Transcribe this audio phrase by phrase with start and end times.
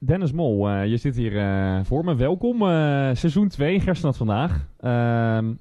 [0.00, 2.14] Dennis Mol, eh, je zit hier eh, voor me.
[2.16, 2.62] Welkom.
[2.62, 2.68] eh,
[3.12, 4.68] seizoen 2, Gerstenat vandaag.
[4.80, 5.52] Ehm,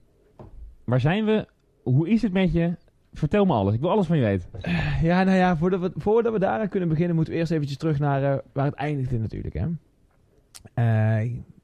[0.84, 1.48] waar zijn we?
[1.84, 2.76] Hoe is het met je?
[3.14, 3.74] Vertel me alles.
[3.74, 4.50] Ik wil alles van je weten.
[5.02, 8.00] Ja, nou ja, voordat we, voordat we daaraan kunnen beginnen, moeten we eerst eventjes terug
[8.00, 9.54] naar waar het eindigde natuurlijk.
[9.54, 9.68] Hè.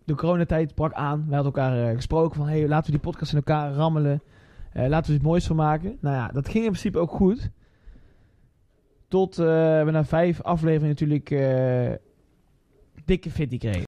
[0.06, 1.26] De coronatijd brak aan.
[1.28, 4.22] We hadden elkaar gesproken van, hey, laten we die podcast in elkaar rammelen.
[4.74, 5.98] Laten we iets moois van maken.
[6.02, 7.50] Nou ja, dat ging in principe ook goed.
[9.08, 11.30] Tot we na vijf afleveringen natuurlijk
[13.06, 13.84] dikke fitty kregen.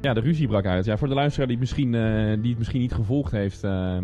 [0.00, 0.84] Ja, de ruzie brak uit.
[0.84, 3.64] Ja, voor de luisteraar die het misschien, eh, die het misschien niet gevolgd heeft.
[3.64, 3.98] eh,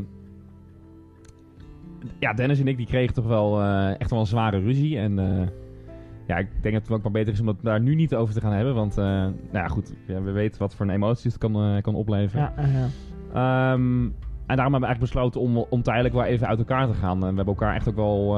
[2.18, 4.98] ja, Dennis en ik die kregen toch wel eh, echt wel een zware ruzie.
[4.98, 5.14] En
[6.26, 8.34] ja, ik denk dat het ook maar beter is om het daar nu niet over
[8.34, 8.74] te gaan hebben.
[8.74, 9.94] Want, nou ja, goed.
[10.06, 12.52] Ja, we weten wat voor een emoties het kan, kan opleveren.
[12.56, 12.88] Ja, eh, ja.
[13.32, 14.04] Ehm,
[14.46, 17.14] en daarom hebben we eigenlijk besloten om, om tijdelijk wel even uit elkaar te gaan.
[17.14, 18.36] En we hebben elkaar echt ook wel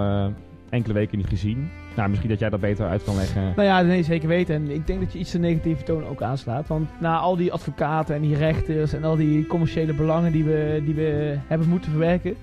[0.71, 1.71] enkele weken niet gezien.
[1.97, 3.43] Nou, misschien dat jij dat beter uit kan leggen.
[3.43, 4.55] Nou ja, nee, zeker weten.
[4.55, 6.67] En ik denk dat je iets de negatieve toon ook aanslaat.
[6.67, 10.83] Want na al die advocaten en die rechters en al die commerciële belangen die we,
[10.85, 12.37] die we hebben moeten verwerken.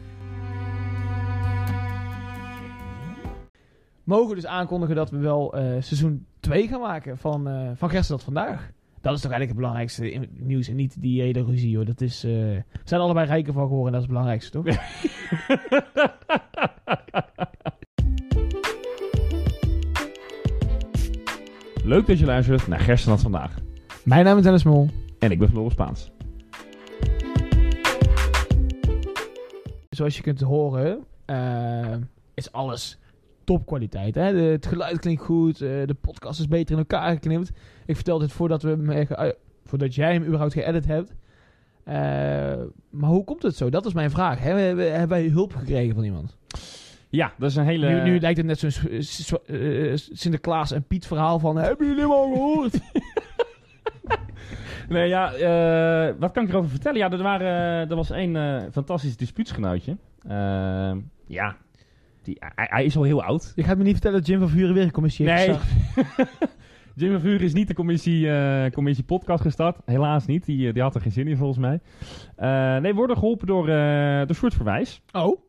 [4.04, 7.90] Mogen we dus aankondigen dat we wel eh, seizoen 2 gaan maken van, eh van
[7.90, 8.72] Gerstad vandaag.
[9.02, 11.86] Dat is toch eigenlijk het belangrijkste nieuws en niet die hele ruzie hoor.
[11.86, 14.66] Dat is, eh, we zijn allebei rijker van geworden en dat is het belangrijkste toch?
[21.86, 23.56] Leuk dat je luistert naar Gerstenat vandaag.
[24.04, 24.90] Mijn naam is Dennis Mol.
[25.20, 26.12] En ik ben Floris Spaans.
[29.90, 31.96] zoals je kunt horen, eh,
[32.34, 33.00] is alles
[33.44, 34.16] topkwaliteit.
[34.16, 34.34] Hè?
[34.34, 37.52] De- het geluid klinkt goed, eh, de podcast is beter in elkaar geknipt.
[37.86, 39.30] Ik vertelde het voordat, we hem, eh,
[39.66, 41.14] voordat jij hem überhaupt geëdit hebt.
[42.90, 43.70] Maar hoe komt het zo?
[43.70, 44.40] Dat is mijn vraag.
[44.40, 46.38] Hebben, hebben wij hulp gekregen van iemand?
[47.16, 47.90] Ja, dat is een hele...
[48.04, 48.72] Nu, nu lijkt het net zo'n
[49.02, 51.58] s- eh, Sinterklaas en Piet verhaal van...
[51.58, 52.80] Hebben jullie hem al gehoord?
[54.90, 56.98] Nee, ja, eh, wat kan ik erover vertellen?
[56.98, 59.98] Ja, er, waren, er was één eh, fantastisch dispuutsgenootje.
[60.28, 60.92] Eh,
[61.28, 61.56] ja,
[62.24, 63.52] die, hij, hij is al heel oud.
[63.56, 65.58] je gaat me niet vertellen dat Jim van Vuren weer een commissie heeft Nee.
[66.96, 69.78] Jim van Vuren is niet de commissie, eh, commissie podcast gestart.
[69.86, 70.46] Helaas niet.
[70.46, 71.80] Die, eh, die had er geen zin in volgens mij.
[72.36, 75.02] Eh, nee, we worden geholpen door, eh door Sjoerd Verwijs.
[75.12, 75.42] Oh?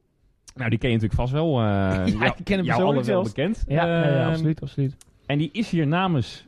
[0.57, 1.59] Nou, die ken je natuurlijk vast wel.
[1.59, 3.65] eh Ja, jou- ik ken hem persoonlijk wel bekend.
[3.69, 4.97] Ja, ja, ja, Ehm, absoluut, absoluut.
[5.27, 6.47] En die is hier namens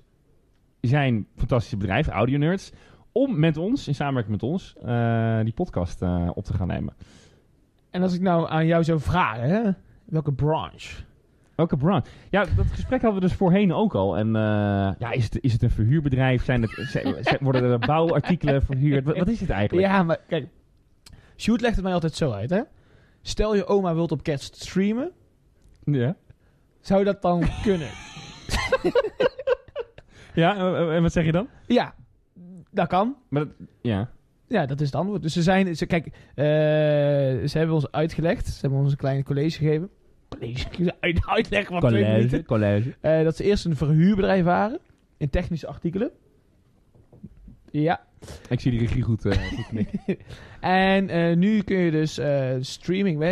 [0.81, 2.73] zijn fantastische bedrijf, Audio Nerds,
[3.13, 6.95] om met ons, in samenwerking met ons, eh, die podcast eh, op te gaan nemen.
[7.91, 9.71] En als ik nou aan jou zou vragen, hè?
[10.05, 10.95] welke branche?
[11.55, 12.11] Welke branche?
[12.31, 14.17] Ja, dat gesprek hadden we dus voorheen ook al.
[14.19, 14.33] En
[14.99, 16.45] ja, is het, is het een verhuurbedrijf?
[16.45, 19.05] Zijn het, worden er bouwartikelen verhuurd?
[19.05, 19.87] Wat, wat is het eigenlijk?
[19.89, 20.47] Ja, maar kijk.
[21.37, 22.61] Sjoerd legt het mij altijd zo uit, hè.
[23.23, 25.11] Stel je oma wilt op kerst streamen.
[25.85, 26.17] Ja,
[26.81, 27.89] Zou dat dan kunnen?
[30.35, 31.49] ja en- en wat zeg je dan?
[31.67, 31.95] ja,
[32.71, 33.17] dat kan.
[33.29, 34.11] Maar dat- ja.
[34.47, 35.23] Ja, dat is het antwoord.
[35.23, 35.77] Dus ze zijn...
[35.77, 36.45] Ze, kijk, eh,
[37.49, 38.47] ze hebben ons uitgelegd.
[38.47, 39.91] Ze hebben ons een klein college gegeven.
[40.29, 40.67] College?
[41.01, 42.45] Uit, uitleg van twee minuten.
[42.45, 42.95] college.
[43.01, 44.79] Eh, dat ze eerst een verhuurbedrijf waren.
[45.17, 46.11] In technische artikelen.
[47.71, 48.07] Ja.
[48.49, 50.01] Ik zie die regie goed, goed knikken.
[50.61, 53.23] En eh, nu kun je dus eh, streaming...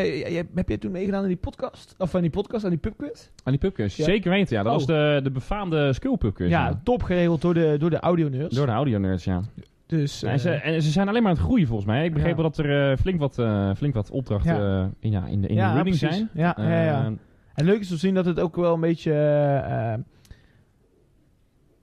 [0.55, 1.95] Heb jij toen meegedaan aan die podcast?
[1.99, 3.29] Of van die podcast, aan die pubquiz?
[3.45, 3.97] Aan die pubquiz.
[3.97, 4.05] Ja.
[4.05, 4.63] Zeker weten, ja.
[4.63, 4.79] Dat Oh.
[4.79, 6.49] was de, de befaamde skill pubquiz.
[6.51, 8.57] Ja, top geregeld door de, door de audio nerds.
[8.57, 9.41] Door de audio nerds, ja.
[9.87, 12.05] Dus, en, ze, en ze zijn alleen maar aan het groeien volgens mij.
[12.05, 12.43] Ik begreep Ja.
[12.43, 13.35] wel dat er flink, wat,
[13.77, 14.91] flink wat opdrachten Ja.
[15.01, 16.17] in, ja, in de, in ja, de running precies.
[16.17, 16.31] zijn.
[16.35, 17.13] Ja, ja, ja.
[17.55, 19.13] En leuk is te zien dat het ook wel een beetje...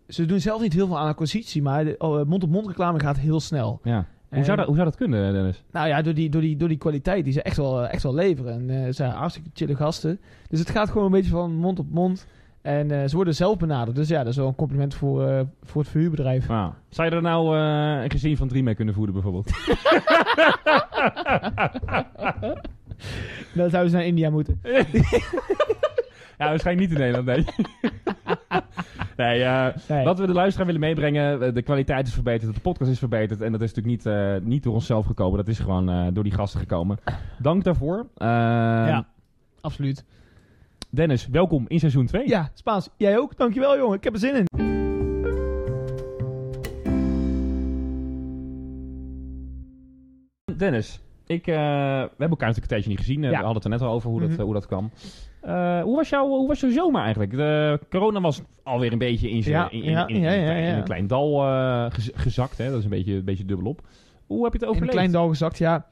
[0.07, 3.17] eh, eh, ze doen zelf niet heel veel aan acquisitie, maar oh, mond-op-mond reclame gaat
[3.17, 3.79] heel snel.
[3.83, 4.05] ja.
[4.29, 5.63] Hoe, zou dat, hoe zou dat kunnen, Dennis?
[5.71, 8.13] Nou ja, door die, door die, door die kwaliteit die ze echt wel, echt wel
[8.13, 8.53] leveren.
[8.53, 10.19] En eh, ze zijn hartstikke chille gasten.
[10.49, 12.25] Dus het gaat gewoon een beetje van mond op mond.
[12.63, 13.95] En eh, ze worden zelf benaderd.
[13.95, 16.47] Dus ja, dat is wel een compliment voor, eh, voor het verhuurbedrijf.
[16.47, 19.51] Nou, zou je er nou eh, een gezin van drie mee kunnen voeden, bijvoorbeeld?
[23.53, 24.59] Dan zouden ze naar India moeten.
[26.37, 27.45] ja, waarschijnlijk niet in Nederland, nee.
[29.27, 30.05] nee, eh, Nee.
[30.05, 33.41] wat we de luisteraar willen meebrengen, eh, de kwaliteit is verbeterd, de podcast is verbeterd.
[33.41, 36.33] En dat is natuurlijk niet, eh, niet door onszelf gekomen, dat is gewoon door die
[36.33, 36.97] gasten gekomen.
[37.39, 37.99] Dank daarvoor.
[38.15, 39.07] Eh, Ja,
[39.61, 40.05] absoluut.
[40.89, 42.27] Dennis, welkom in seizoen 2.
[42.27, 42.89] Ja, Spaans.
[42.97, 43.37] Jij ook?
[43.37, 43.97] Dankjewel, jongen.
[43.97, 44.45] Ik heb er zin in.
[50.57, 53.21] Dennis, ik, we hebben elkaar natuurlijk een tijdje niet gezien.
[53.21, 53.29] Ja.
[53.29, 54.29] We hadden het er net al over hoe, Mhm.
[54.29, 54.91] dat, eh, hoe dat kwam.
[55.43, 57.31] Eh, hoe, was jouw, hoe was jouw zomer eigenlijk?
[57.31, 60.77] De corona was alweer een beetje in, zijn- Ja, in, in, ja, in- in ja,
[60.77, 62.57] een klein- dal eh, gez- gezakt.
[62.57, 62.69] Hè?
[62.69, 63.81] Dat is een beetje, een beetje dubbelop.
[64.25, 64.91] Hoe heb je het In een overleefd?
[64.97, 65.85] klein dal gezakt, ja.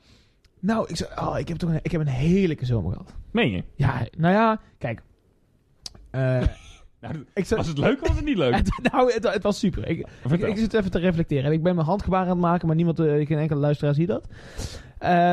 [0.60, 3.14] Nou, ik, oh, ik, heb toch een, ik heb een heerlijke zomer gehad.
[3.32, 3.64] Meen je?
[3.76, 5.02] Ja, nou ja, kijk.
[6.12, 6.42] Eh,
[7.02, 8.56] Nou, ik zat, was het leuk of was het niet leuk?
[8.58, 9.88] het, nou, het, het was super.
[9.88, 11.46] Ik, ik, zit even te reflecteren.
[11.46, 14.28] En ik ben mijn handgebaren aan het maken, maar niemand, geen enkele luisteraar ziet dat.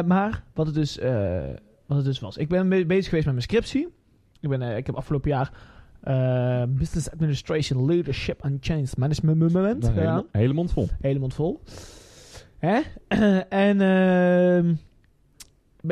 [0.07, 0.99] Maar wat het, dus,
[1.87, 2.37] wat het dus was.
[2.37, 3.89] Ik ben be- bezig geweest met mijn scriptie.
[4.41, 5.53] Ik, ben, eh, ik heb afgelopen jaar
[6.01, 9.95] eh, Business Administration, Leadership and Change Management Een gedaan.
[9.95, 10.89] hele, hele mond vol.
[11.01, 11.63] hele mond vol.
[12.59, 12.81] Hè?
[13.49, 14.75] en ehm,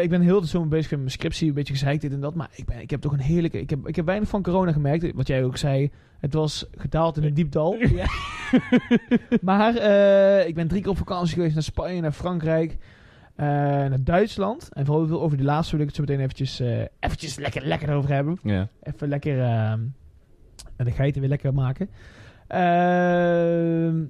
[0.03, 2.35] ik ben heel de zomer bezig met mijn scriptie, een beetje gezeikt dit en dat.
[2.35, 3.61] Maar ik, ben, ik heb toch een heerlijke...
[3.61, 5.15] Ik heb, ik heb weinig van corona gemerkt.
[5.15, 7.77] Wat jij ook zei, het was gedaald in een diep dal.
[9.41, 12.77] Maar eh, ik ben drie keer op vakantie geweest naar Spanje, naar Frankrijk,
[13.37, 14.69] naar Duitsland.
[14.73, 17.67] En vooral veel over die laatste wil ik het zo meteen eventjes, eh, eventjes lekker,
[17.67, 18.38] lekker over hebben.
[18.43, 18.69] Ja.
[18.83, 19.81] Even lekker ehm,
[20.77, 21.88] de geiten weer lekker maken.
[22.47, 24.05] Ehm,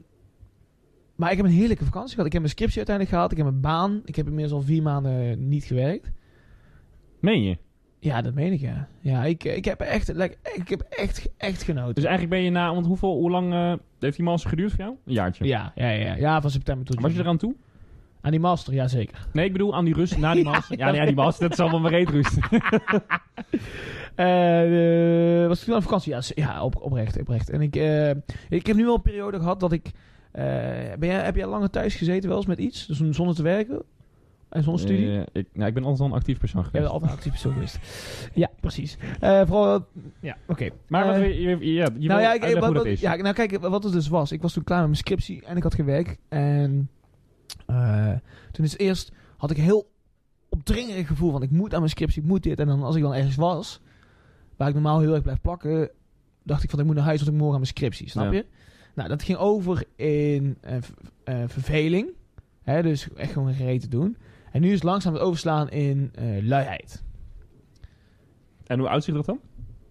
[1.16, 2.26] maar ik heb een heerlijke vakantie gehad.
[2.26, 3.32] Ik heb mijn scriptie uiteindelijk gehad.
[3.32, 4.00] Ik heb een baan.
[4.04, 6.10] Ik heb inmiddels al vier maanden niet gewerkt.
[7.20, 7.58] Meen je?
[7.98, 8.88] Ja, dat meen ik, ja.
[9.00, 11.94] Ja, ik, ik heb echt, lekker, ik heb echt, echt genoten.
[11.94, 12.74] Dus eigenlijk ben je na...
[12.74, 14.96] Want hoeveel, hoe lang eh, heeft die master geduurd voor jou?
[15.04, 15.44] Een jaartje.
[15.44, 17.24] ja, ja, ja, ja, van september tot Was je juni.
[17.24, 17.54] eraan toe?
[18.26, 19.26] Aan die master, ja zeker.
[19.32, 20.78] Nee, ik bedoel aan die rust na die master.
[20.78, 20.90] Ja, ja.
[20.92, 21.42] nee, aan die master.
[21.48, 22.38] Dat is allemaal mijn reetrust.
[24.14, 26.12] Eh, eh, was ik toen aan vakantie?
[26.12, 27.50] Ja, ja op, oprecht, oprecht.
[27.50, 28.10] En ik, eh,
[28.48, 29.90] ik heb nu al een periode gehad dat ik...
[30.32, 30.44] eh,
[30.98, 32.86] ben jij, heb jij lang thuis gezeten wel eens met iets?
[32.86, 33.82] Dus zonder te werken?
[34.48, 35.16] En zonder studie?
[35.16, 36.82] Eh, ik, nou, ik ben altijd al een actief persoon geweest.
[36.84, 37.78] bent altijd actief persoon geweest.
[38.34, 38.96] Ja, precies.
[39.20, 39.86] Eh, vooral...
[40.20, 40.68] Ja, oké.
[40.88, 42.86] Maar wat, je, je, je, ja, je nou wil ja, ik, wat, hoe dat wat-
[42.86, 43.00] is.
[43.00, 44.32] ja, nou kijk, wat het dus was.
[44.32, 46.18] Ik was toen klaar met mijn scriptie en ik had gewerkt.
[46.28, 46.88] En
[47.66, 48.12] eh,
[48.52, 49.90] toen is eerst had ik heel
[50.48, 52.60] opdringerig gevoel van ik moet aan mijn scriptie, ik moet dit.
[52.60, 53.80] En dan als ik dan ergens was,
[54.56, 55.90] waar ik normaal heel erg blijf plakken,
[56.42, 58.32] dacht ik van ik moet naar huis want ik morgen aan mijn scriptie, snap Ja.
[58.32, 58.46] je?
[58.94, 60.76] Nou, dat ging over in eh,
[61.24, 62.08] eh, verveling.
[62.62, 64.16] Hè, dus echt gewoon geen te doen.
[64.52, 67.02] En nu is het langzaam het overslaan in luiheid.
[68.66, 69.40] En hoe uitziet dat dan?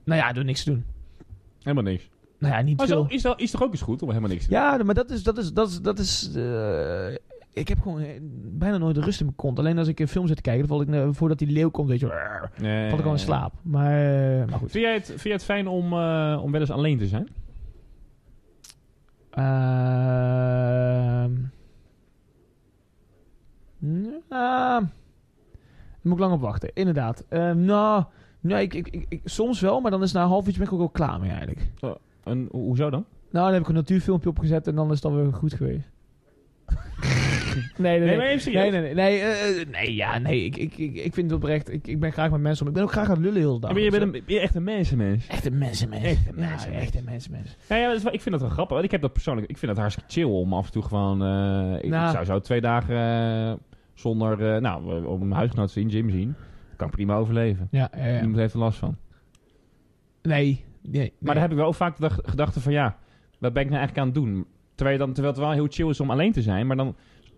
[0.04, 0.86] Nou ja, door niks te doen.
[1.60, 2.10] Helemaal niks.
[2.40, 3.04] Nou ja, niet Maar veel.
[3.04, 4.60] zo, is, dat, is toch ook eens goed om helemaal niks te doen?
[4.60, 6.30] Ja, maar dat is, dat is, dat is, dat is
[7.56, 8.20] ik heb gewoon eh,
[8.58, 9.60] bijna nooit de rust in mijn kont.
[9.60, 11.70] Alleen als ik een film zit te kijken, dan val ik, eh, voordat die leeuw
[11.70, 12.18] komt, weet je, wel,
[12.62, 12.84] Nee.
[12.84, 13.54] val ik gewoon in slaap.
[13.62, 13.92] Maar,
[14.42, 14.72] eh, maar goed.
[14.72, 17.28] Vind jij het, vind jij het fijn om, eh, om wel eens alleen te zijn?
[19.30, 21.34] Ehm
[23.80, 24.82] nou, daar
[26.02, 27.26] moet ik lang op wachten, inderdaad.
[27.30, 28.04] Ehm, nou,
[28.40, 30.68] nee, ik, ik, ik, ik- soms wel, maar dan is na een half uurtje ben
[30.68, 31.72] ik ook wel klaar mee eigenlijk.
[32.24, 33.06] En ho- hoezo dan?
[33.32, 35.90] Nou, dan heb ik een natuurfilmpje opgezet en dan is het dan weer goed geweest.
[37.78, 38.54] nee, nee, Nee, nee.
[38.54, 38.94] Nee, nee, nee.
[38.94, 40.46] Nee, eh, eh, nee ja, nee.
[40.46, 41.72] Ik, ik, ik, ik vind het oprecht.
[41.72, 42.68] Ik, ik ben graag met mensen om.
[42.68, 43.70] Ik ben ook graag aan het lullen heel de dag.
[43.70, 45.28] Ja, maar je bent een, ben je echt een mensenmens.
[45.28, 46.04] Echte mensenmens.
[46.04, 46.84] Echte Ja, mensenmens.
[46.84, 47.56] echte mensenmens.
[47.70, 48.74] Ja, ja dat ik vind dat wel grappig.
[48.74, 49.50] Want ik heb dat persoonlijk...
[49.50, 51.24] Ik vind het hartstikke chill om af en toe gewoon...
[51.24, 52.06] eh, ik, Nou.
[52.06, 53.60] ik zou zo twee dagen
[53.94, 54.62] zonder...
[54.62, 56.36] nou, om mijn huisgenoot te zien, Jim zien.
[56.76, 57.68] Kan prima overleven.
[57.72, 58.14] Ja, ja, ja.
[58.16, 58.98] Niemand heeft er last van.
[60.22, 60.44] Nee.
[60.44, 61.14] nee, nee.
[61.20, 62.72] Maar dan heb ik wel vaak de gedachte van...
[62.72, 62.98] Ja,
[63.40, 64.46] wat ben ik nou eigenlijk aan het doen?
[64.76, 66.68] Terwijl, dan, terwijl het wel heel chill is om alleen te zijn.
[66.68, 66.96] Maar dan...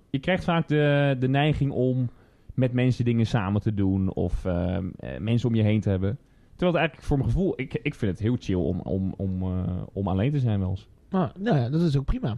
[0.09, 2.09] Je krijgt vaak de, de neiging om
[2.53, 4.13] met mensen dingen samen te doen.
[4.13, 4.83] Of eh, eh,
[5.19, 6.17] mensen om je heen te hebben.
[6.49, 7.53] Terwijl het eigenlijk voor mijn gevoel...
[7.55, 9.63] Ik, ik vind het heel chill om, om, om, eh,
[9.93, 10.87] om alleen te zijn wel eens.
[11.09, 12.37] Maar, nou ja, dat is ook prima.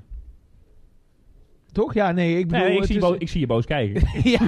[1.72, 1.94] Toch?
[1.94, 2.38] Ja, nee.
[2.40, 2.68] Ik bedoel...
[2.68, 4.02] Nee, ik zie, is- ik zie je boos kijken.
[4.32, 4.40] ja.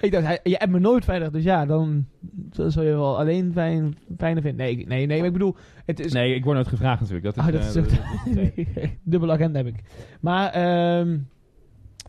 [0.00, 1.32] ik dacht, hij, je hebt me nooit verder.
[1.32, 2.06] Dus ja, dan
[2.50, 4.66] zou je wel alleen fijn, fijner vinden.
[4.66, 5.16] Nee, nee, nee.
[5.18, 5.56] Maar ik bedoel...
[5.86, 7.34] Het is, Nee, ik word nooit gevraagd natuurlijk.
[7.34, 8.34] Dat is, Ah, dat eh, is ook-
[8.74, 8.98] nee.
[9.02, 9.82] Dubbele agenda heb ik.
[10.20, 11.18] Maar, ehm,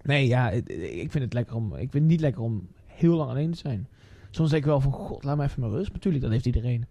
[0.04, 3.30] nee, ja, ik vind het lekker om, ik vind het niet lekker om heel lang
[3.30, 3.88] alleen te zijn.
[4.30, 5.92] Soms denk ik wel van, god, laat me even mijn rust.
[5.94, 6.86] Natuurlijk, dat heeft iedereen.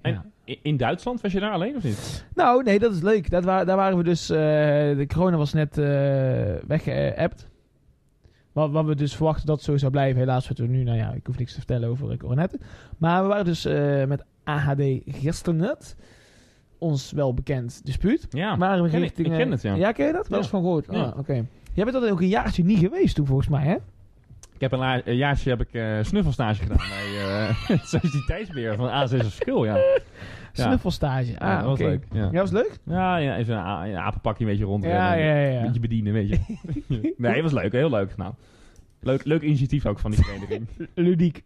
[0.00, 0.24] En- Ja.
[0.44, 2.26] In- In Duitsland was je daar alleen of niet?
[2.34, 3.30] Nou, nee, dat is leuk.
[3.30, 4.36] Dat wa daar waren we dus, eh,
[4.96, 7.50] de corona was net eh weggeappt.
[8.52, 10.20] Wat, wat we dus verwachten dat het zo zou blijven.
[10.20, 12.60] Helaas zitten we nu, nou ja, ik hoef niks te vertellen over coronetten.
[12.98, 15.96] Maar we waren dus eh, met AHD Gisternet,
[16.82, 18.26] ons wel bekend dispuut.
[18.30, 19.26] Ja, we ken ik- richting...
[19.26, 19.74] ik ken eh, het, ja.
[19.74, 20.28] Ja, ken je dat?
[20.28, 20.86] Wel eens van gehoord.
[20.90, 21.02] Ja.
[21.02, 21.32] Ah, oké.
[21.74, 23.74] Jij bent dat ook een jaartje niet geweest toen, volgens mij, hè?
[24.54, 28.88] Ik heb een, een jaartje heb ik eh, snuffelstage gedaan bij uh, het Sociëteitsbeheer van
[28.88, 29.76] A6 of Skul, ja.
[30.54, 30.64] Ja.
[30.64, 31.38] Snuffelstage.
[31.38, 31.88] Ah, Ja, dat was oké.
[31.88, 32.04] leuk.
[32.12, 32.28] Ja.
[32.32, 32.78] Ja, was leuk?
[32.84, 34.84] Ja, ja, even een, een apenpakje een beetje rond.
[34.84, 35.58] Ja, ja, ja.
[35.58, 36.38] Een beetje bedienen, weet je.
[37.16, 37.72] nee, het was leuk.
[37.72, 38.34] Heel leuk gedaan.
[39.00, 40.66] Leuk, leuk initiatief ook van die vereniging.
[40.94, 41.44] Ludiek.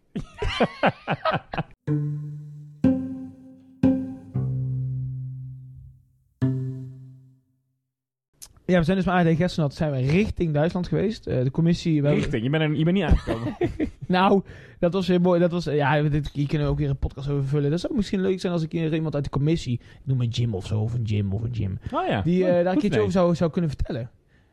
[8.67, 11.27] Ja, we zijn dus met AD Gerstenat zijn we richting Duitsland geweest.
[11.27, 12.01] Eh, de commissie...
[12.01, 13.55] we Richting, je bent, er, je bent niet aangekomen.
[14.07, 14.41] Nou,
[14.79, 15.39] dat was weer mooi.
[15.39, 17.71] Dat was, ja, dit, hier kunnen we ook weer een podcast over vullen.
[17.71, 19.73] Dat zou misschien leuk zijn als ik hier iemand uit de commissie...
[19.73, 21.79] Ik noem een Jim of zo, of een Jim of een Jim.
[21.91, 22.21] Oh ja.
[22.21, 24.09] Die eh, daar een keertje over zou, zou kunnen vertellen.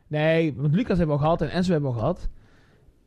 [0.07, 2.29] Nee, want Lucas hebben we al gehad en Enzo hebben we al gehad.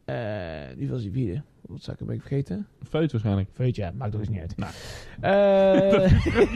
[0.08, 1.42] Eh, die was die vierde.
[1.60, 2.66] Wat zou ik een beetje vergeten?
[2.88, 3.48] Feut waarschijnlijk.
[3.56, 4.56] Weet je, maakt toch eens niet uit.
[4.56, 4.72] Nou.
[5.20, 6.12] Eh,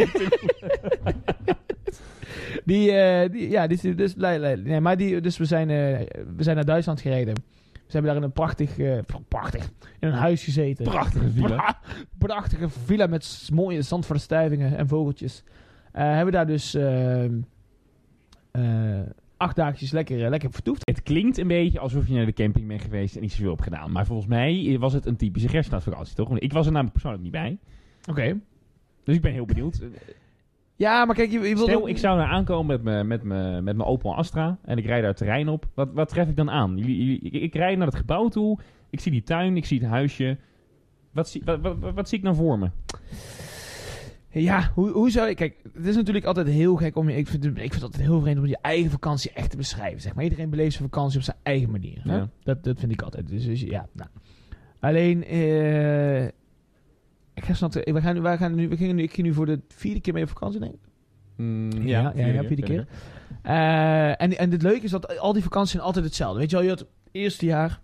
[2.64, 5.76] die, eh, die, ja, die is dus Nee, maar die, dus we zijn, eh,
[6.36, 7.34] we zijn naar Duitsland gereden.
[7.34, 10.84] We hebben daar in een prachtig, eh, prachtig, in een huis gezeten.
[10.84, 11.48] Prachtige villa.
[11.48, 11.78] Pra-
[12.18, 15.42] prachtige villa met mooie zandverstuivingen en vogeltjes.
[15.92, 17.40] Eh, hebben we daar dus ehm,
[18.50, 19.00] eh,
[19.42, 20.82] acht dagjes lekker, eh, lekker vertoefd.
[20.86, 23.62] Het klinkt een beetje alsof je naar de camping bent geweest en niet zoveel hebt
[23.62, 23.92] gedaan.
[23.92, 26.28] Maar volgens mij was het een typische kerstvakantie, toch?
[26.28, 27.58] Want ik was er namelijk persoonlijk niet bij.
[28.10, 28.40] Oké.
[29.04, 29.80] Dus ik ben heel benieuwd.
[30.76, 33.60] Ja, maar kijk, je, je Stel, ook- ik zou daar aankomen met mijn met me,
[33.60, 35.66] met mijn Opel Astra en ik rijd daar het terrein op.
[35.74, 36.76] Wat, wat tref ik dan aan?
[36.78, 38.58] Jullie, jullie, ik, ik rijd naar het gebouw toe,
[38.90, 40.38] ik zie die tuin, ik zie het huisje.
[41.12, 42.70] Wat zie, wat, wat, wat, wat zie ik dan voor me?
[44.32, 45.34] Ja, hoe, hoe zou je...
[45.34, 47.16] Kijk, het is natuurlijk altijd heel gek om je...
[47.16, 49.56] Ik vind, het- ik vind het altijd heel vreemd om je eigen vakantie echt te
[49.56, 50.00] beschrijven.
[50.00, 50.24] Zeg maar.
[50.24, 52.00] Iedereen beleeft zijn vakantie op zijn eigen manier.
[52.02, 52.16] Hè?
[52.16, 52.28] Ja.
[52.42, 53.28] Dat, dat vind ik altijd.
[53.28, 54.08] Dus, dus ja, nou.
[54.80, 55.24] Alleen...
[55.24, 56.24] eh
[57.34, 58.68] ik te- We gaan, nu- we gaan nu...
[58.68, 60.80] We gingen nu ik ging nu voor de vierde keer mee op vakantie, denk ik.
[61.36, 62.86] Mm, Ja, ja, ja, vierde keer.
[63.42, 66.38] Eh, en, en het leuke is dat al die vakanties zijn altijd hetzelfde.
[66.38, 67.80] Weet je wel, je had het eerste jaar...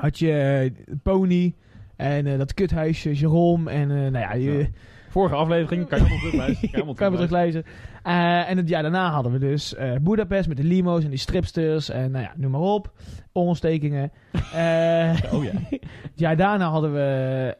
[0.00, 0.72] Had je
[1.02, 1.54] Pony...
[1.96, 3.70] En eh, dat kuthuisje, Jerome.
[3.70, 4.66] En eh, nou ja, je, Ja.
[5.10, 6.70] Vorige aflevering, kan je allemaal terugluisteren.
[6.70, 7.64] kan je maar teruglezen.
[8.02, 11.18] Eh, en het jaar daarna hadden we dus eh Budapest met de limo's en die
[11.18, 12.92] stripsters en nou ja, noem maar op.
[13.32, 14.10] Ontstekingen.
[14.54, 15.50] Eh, Oh ja.
[16.10, 17.56] het jaar daarna hadden we,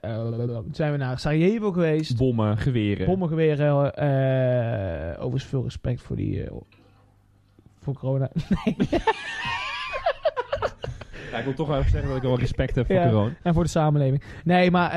[0.73, 2.17] zijn we naar Sarajevo geweest.
[2.17, 3.07] Bommen, geweren.
[3.07, 3.95] Bommengeweren.
[3.95, 6.45] eh overigens veel respect voor die...
[7.83, 8.31] voor corona.
[11.33, 13.09] Ja, ik wil toch wel even zeggen dat ik wel respect heb voor Ja.
[13.09, 13.33] corona.
[13.43, 14.23] En voor de samenleving.
[14.45, 14.91] Nee, maar...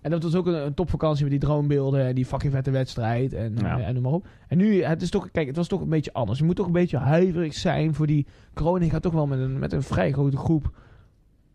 [0.00, 3.32] en dat was ook een, een topvakantie met die droombeelden en die fucking vette wedstrijd
[3.32, 3.80] en, Ja.
[3.80, 4.26] en noem maar op.
[4.48, 6.38] En nu, het is toch, kijk, het was toch een beetje anders.
[6.38, 8.84] Je moet toch een beetje huiverig zijn voor die corona.
[8.84, 10.70] Je gaat toch wel met een, met een vrij grote groep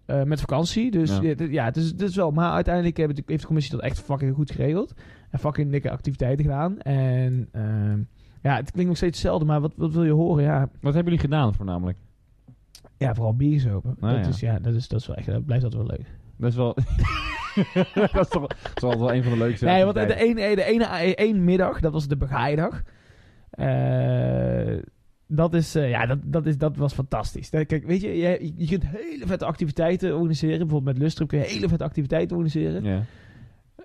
[0.05, 0.91] eh, met vakantie.
[0.91, 1.33] Dus Ja.
[1.49, 2.31] ja, het, is, het is wel.
[2.31, 4.93] Maar uiteindelijk heeft de, heeft de commissie dat echt fucking goed geregeld.
[5.29, 6.79] En fucking dikke activiteiten gedaan.
[6.79, 7.99] En ehm,
[8.41, 10.43] ja, het klinkt nog steeds hetzelfde, maar wat, wat wil je horen?
[10.43, 11.97] Ja, Wat hebben jullie gedaan voornamelijk?
[12.97, 13.95] ja vooral bier open.
[13.99, 14.29] Nou dat, ja.
[14.29, 16.07] Is, ja, dat, is, dat is wel echt, dat blijft altijd wel leuk.
[16.38, 16.74] Dat is wel...
[18.13, 20.56] dat is toch dat is altijd wel een van de leukste Nee, want de ene,
[20.56, 22.82] de ene één middag, dat was de begaaidag.
[23.50, 24.77] Eh
[25.27, 27.50] dat, is, eh, ja, dat, dat, is, dat was fantastisch.
[27.50, 30.58] Kijk, weet je, je, je kunt hele vette activiteiten organiseren.
[30.58, 32.84] Bijvoorbeeld met Lustrip kun je hele vette activiteiten organiseren.
[32.84, 33.01] Ja.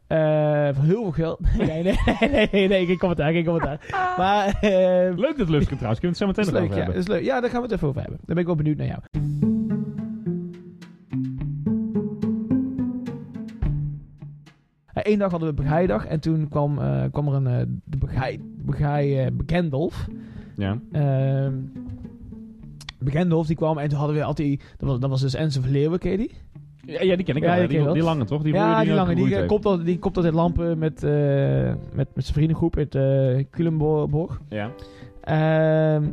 [0.07, 1.40] Eh, voor heel veel geld.
[1.59, 1.99] Nee, nee,
[2.30, 3.87] nee, nee, nee, geen commentaar, geen commentaar.
[4.16, 4.59] Maar,
[5.16, 6.00] Leuk dat Lufken trouwens.
[6.00, 7.00] Kunnen we het zo meteen nog leuk, over ja, hebben.
[7.00, 7.25] is leuk.
[7.25, 8.19] Ja, daar gaan we het even over hebben.
[8.19, 9.59] Daar ben ik wel benieuwd naar jou.
[15.02, 18.40] Eén dag hadden we begaaidag en toen kwam, eh, kwam er een eh, de begaai,
[18.64, 20.07] begaai eh, Bekendolf.
[20.57, 20.78] Ja.
[20.92, 21.54] Ehm
[22.99, 25.71] Bekendolf die kwam en toen hadden we altijd, dat was, dat was dus Enzo van
[25.71, 26.30] Leeuwen, ken je die?
[26.87, 27.57] Ja, ja, die ken ik Ja, wel.
[27.57, 27.92] die je Die, wel.
[27.92, 28.42] die lange toch?
[28.42, 31.02] Die ja, die ook lange, die, komt altijd, die komt altijd lampen met,
[31.92, 34.40] met, met zijn vriendengroep uit eh Culemborg.
[34.49, 34.71] Ja.
[35.21, 36.04] Ehm,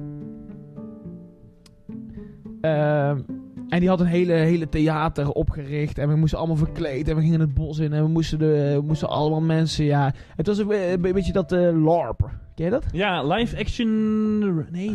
[3.70, 5.98] en die had een hele, hele theater opgericht.
[5.98, 7.08] En we moesten allemaal verkleed.
[7.08, 7.94] En we gingen het bos in.
[7.94, 9.86] En we moesten, de, we moesten allemaal mensen.
[9.86, 12.30] Ja, het was een, een beetje dat eh LARP.
[12.56, 12.86] Ken je dat?
[12.92, 14.48] Ja, live action...
[14.72, 14.92] Nee,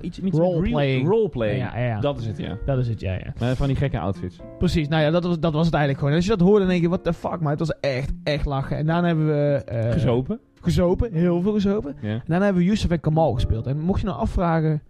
[0.00, 1.08] iets, iets Roleplaying.
[1.08, 1.58] Roleplaying.
[1.58, 2.00] Ja, ja, ja.
[2.00, 2.58] Dat is het, ja.
[2.66, 3.32] Dat is het, ja, ja.
[3.38, 4.38] Maar van die gekke outfits.
[4.58, 6.10] Precies, nou ja, dat was, dat was het eigenlijk gewoon.
[6.10, 8.12] En als je dat hoorde, dan denk je, what the fuck, maar het was echt,
[8.22, 8.76] echt lachen.
[8.76, 9.62] En daarna hebben we...
[9.64, 10.38] eh, Gezopen.
[10.60, 11.96] Gezopen, heel veel gezopen.
[12.00, 12.08] Ja.
[12.08, 13.66] En daarna hebben we Yusuf en Kamal gespeeld.
[13.66, 14.82] En mocht je nou afvragen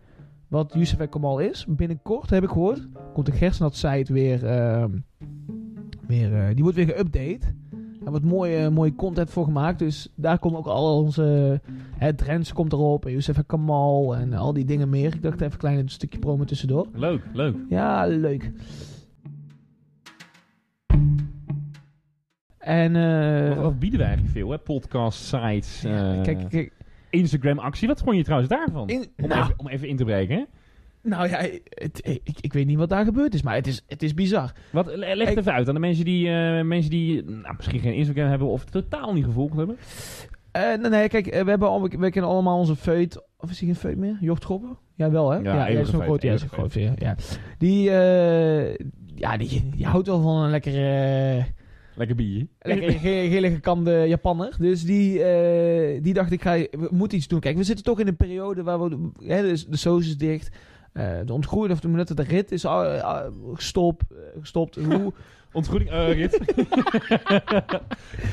[0.48, 4.90] wat Yusuf en Kamal is, binnenkort heb ik gehoord, komt de Gersnat site weer, ehm,
[6.06, 7.54] weer eh, die wordt weer geüpdate.
[8.04, 11.60] Er wordt mooie, mooie content voor gemaakt, dus daar komt ook al onze,
[11.96, 15.14] hè, Drents komt erop, en en Kamal en al die dingen meer.
[15.14, 16.86] Ik dacht even een klein stukje promo tussendoor.
[16.92, 17.56] Leuk, leuk.
[17.68, 18.52] Ja, leuk.
[22.58, 24.58] En, eh, Wat, wat bieden wij eigenlijk veel, hè?
[24.58, 26.72] Podcasts, sites, ja, eh, kijk, kijk,
[27.10, 27.88] Instagram-actie.
[27.88, 28.88] Wat vond je trouwens daarvan?
[28.88, 30.44] in, om, nou, even, om even in te breken, hè?
[31.02, 34.02] Nou ja, het, ik, ik weet niet wat daar gebeurd is, maar het is, het
[34.02, 34.52] is bizar.
[34.72, 37.54] Wat, le- leg het Ik- even uit aan de mensen die, eh, mensen die nou,
[37.56, 39.76] misschien geen Instagram hebben of totaal niet gevolgd hebben.
[40.52, 43.22] Eh, nee, nee, kijk, eh, we, hebben al, we kennen allemaal onze feut.
[43.38, 44.16] Of is hij geen feut meer?
[44.20, 44.78] Jocht Groppen?
[44.94, 45.36] Ja, wel hè?
[45.38, 47.16] Ja, ja, eeuwige is zo'n groot, ja, groot, ja, ja.
[47.58, 47.82] Die,
[49.14, 51.44] ja, die, die houdt wel van een lekkere,
[51.96, 52.46] Lekker bier.
[52.60, 54.56] lekkere ge- gele gekamde Japanner.
[54.58, 57.40] Dus die, eh, die dacht ik, ga, we moeten iets doen.
[57.40, 60.50] Kijk, we zitten toch in een periode waar we, hè, de, de soos is dicht.
[60.92, 64.04] eh, de ontgroening of de minuut de rit is al, eh, gestopt.
[64.40, 64.76] gestopt.
[64.84, 65.12] Hoe,
[65.56, 66.40] Ontgroening, eh Rit.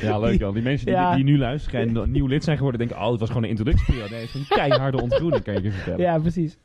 [0.00, 0.54] ja, leuk dan.
[0.54, 1.14] Die mensen die, Ja.
[1.14, 4.10] die nu luisteren en nieuw lid zijn geworden, denken, oh, het was gewoon een introductieperiode.
[4.10, 6.00] Nee, het is een keiharde ontgroening, kan je je vertellen.
[6.00, 6.58] ja, precies.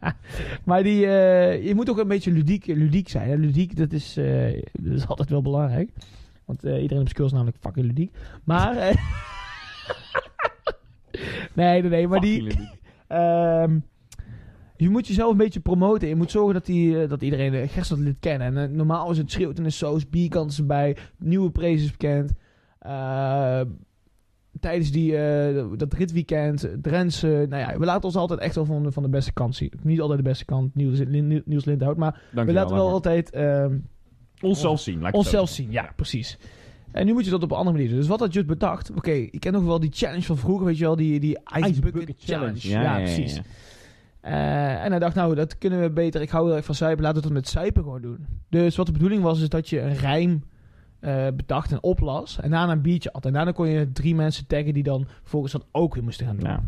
[0.64, 3.28] maar die, eh, je moet ook een beetje ludiek, ludiek zijn.
[3.28, 3.34] Hè?
[3.36, 5.90] Ludiek, dat is, eh, dat is altijd wel belangrijk.
[6.44, 8.14] Want eh, iedereen op school is namelijk fucking ludiek.
[8.44, 8.76] Maar...
[8.76, 8.96] eh,
[11.52, 12.08] nee, nee, nee.
[12.08, 12.42] Maar die...
[12.42, 12.78] Fucking.
[13.06, 13.78] Ehm,
[14.82, 16.08] je moet jezelf een beetje promoten.
[16.08, 18.40] Je moet zorgen dat, die, eh, dat iedereen de Gerstlid kent.
[18.40, 22.32] En eh, normaal is het schreeuwt in de saus, bierkant erbij, nieuwe prezes bekend.
[22.78, 23.60] Eh,
[24.60, 27.46] tijdens die, eh, dat ritweekend, Drentse.
[27.48, 29.72] Nou ja, we laten ons altijd echt wel van, de- van de beste kant zien.
[29.82, 31.96] Niet altijd de beste kant, Niels, Lin- Niels Lindhout.
[31.96, 32.92] Maar Dank we laten wel wel.
[32.92, 33.76] altijd ehm,
[34.40, 35.12] Onszelf zien.
[35.14, 35.70] onszelf zien.
[35.70, 36.38] Ja, precies.
[36.92, 37.98] En nu moet je dat op een andere manier doen.
[37.98, 38.90] Dus wat had je bedacht?
[38.90, 41.80] Oké, ik ken nog wel die challenge van vroeger, weet je wel, die, die Ice.
[41.80, 42.68] Bucket, Challenge.
[42.68, 43.34] Ja, precies.
[43.34, 43.42] ja.
[44.22, 46.20] Eh, en hij dacht, nou, dat kunnen we beter.
[46.20, 47.02] Ik hou heel erg van zuipen.
[47.04, 48.26] Laten we het met zuipen gewoon doen.
[48.50, 50.42] Dus wat de bedoeling was, is dat je een rijm
[51.00, 52.40] eh, bedacht en oplas.
[52.40, 53.26] En daarna een biertje at.
[53.26, 56.36] En daarna kon je drie mensen taggen die dan volgens dat ook weer moesten gaan
[56.36, 56.48] doen.
[56.48, 56.62] Ja.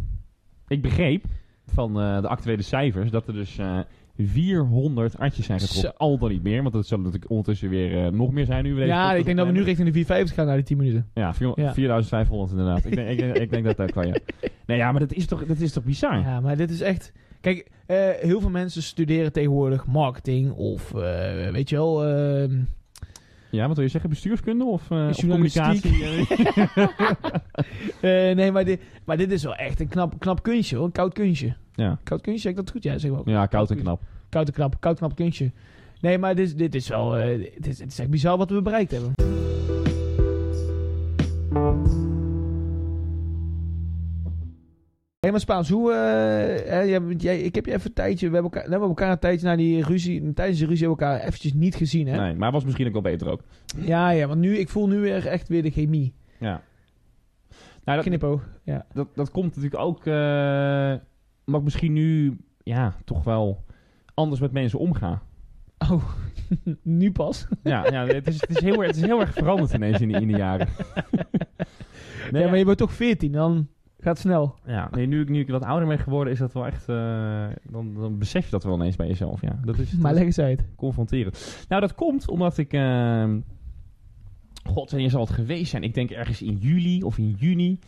[0.68, 1.24] Ik begreep
[1.66, 3.78] van eh, de actuele cijfers dat er dus eh
[4.16, 5.90] 400 artjes zijn getrokken.
[5.90, 5.96] Zo.
[6.04, 8.84] Al dan niet meer, want dat zullen natuurlijk ondertussen weer nog meer zijn nu we
[8.84, 11.06] Ja, ik denk dat we nu richting de 450 gaan naar die 10 minuten.
[11.14, 11.72] Ja, vier- Ja.
[11.74, 12.84] 4500 inderdaad.
[12.84, 14.14] ik, denk, ik, denk- ik denk dat dat kan, ja.
[14.66, 16.18] Nee, ja, maar dat is toch, dat is toch bizar?
[16.20, 17.12] Ja, maar dit is echt...
[17.44, 22.04] Kijk, eh, heel veel mensen studeren tegenwoordig marketing of, eh, weet je wel...
[22.04, 22.58] ehm,
[23.50, 24.10] Ja, wat wil je zeggen?
[24.10, 25.90] Bestuurskunde of, eh, of communicatie?
[28.34, 30.84] nee, maar dit, maar dit is wel echt een knap, knap kunstje hoor.
[30.84, 31.54] Een koud kunstje.
[31.74, 31.98] ja.
[32.02, 32.82] Koud kunstje, zeg ik dat goed?
[32.82, 33.34] Ja, zeg ik wel.
[33.34, 34.00] ja, koud en knap.
[34.28, 35.50] Koud en knap, koud knap kunstje.
[36.00, 37.10] Nee, maar dit, is- dit is wel...
[37.10, 39.12] dit, is, het is echt bizar wat we bereikt hebben.
[45.24, 45.92] Hé, maar Spaans, hoe...
[45.92, 48.28] eh, jij, ik heb je even een tijdje...
[48.28, 50.32] We hebben elkaar, we hebben elkaar een tijdje na die ruzie...
[50.32, 52.16] Tijdens de ruzie elkaar eventjes niet gezien, hè?
[52.16, 53.40] Nee, maar was misschien ook wel beter ook.
[53.76, 54.56] Ja, ja, want nu...
[54.56, 56.14] Ik voel nu weer echt weer de chemie.
[56.38, 56.62] Ja.
[57.84, 58.86] Nou, dat, Knipoog, ja.
[58.92, 60.06] dat, dat komt natuurlijk ook...
[61.46, 63.64] omdat ik misschien nu ja, toch wel
[64.14, 65.22] anders met mensen omga.
[65.90, 66.04] Oh,
[66.82, 67.46] nu pas.
[67.62, 70.08] Ja, ja het, is, het, is heel, erg- het is heel erg veranderd ineens in
[70.08, 70.68] de, in de jaren.
[72.30, 73.68] Nee, ja, maar je bent toch 14, dan
[74.04, 74.54] gaat het snel.
[74.66, 76.88] Ja, nee, nu, ik, nu ik wat ouder ben geworden, is dat wel echt.
[76.88, 79.40] eh, dan, dan besef je dat wel ineens bij jezelf.
[79.40, 80.64] Ja, dat is, Maar leg eens uit.
[80.76, 81.64] confronterend.
[81.68, 82.72] Nou, dat komt omdat ik.
[82.72, 83.38] ehm,
[84.64, 85.82] God, wanneer zal het geweest zijn?
[85.82, 87.78] Ik denk ergens in juli of in juni.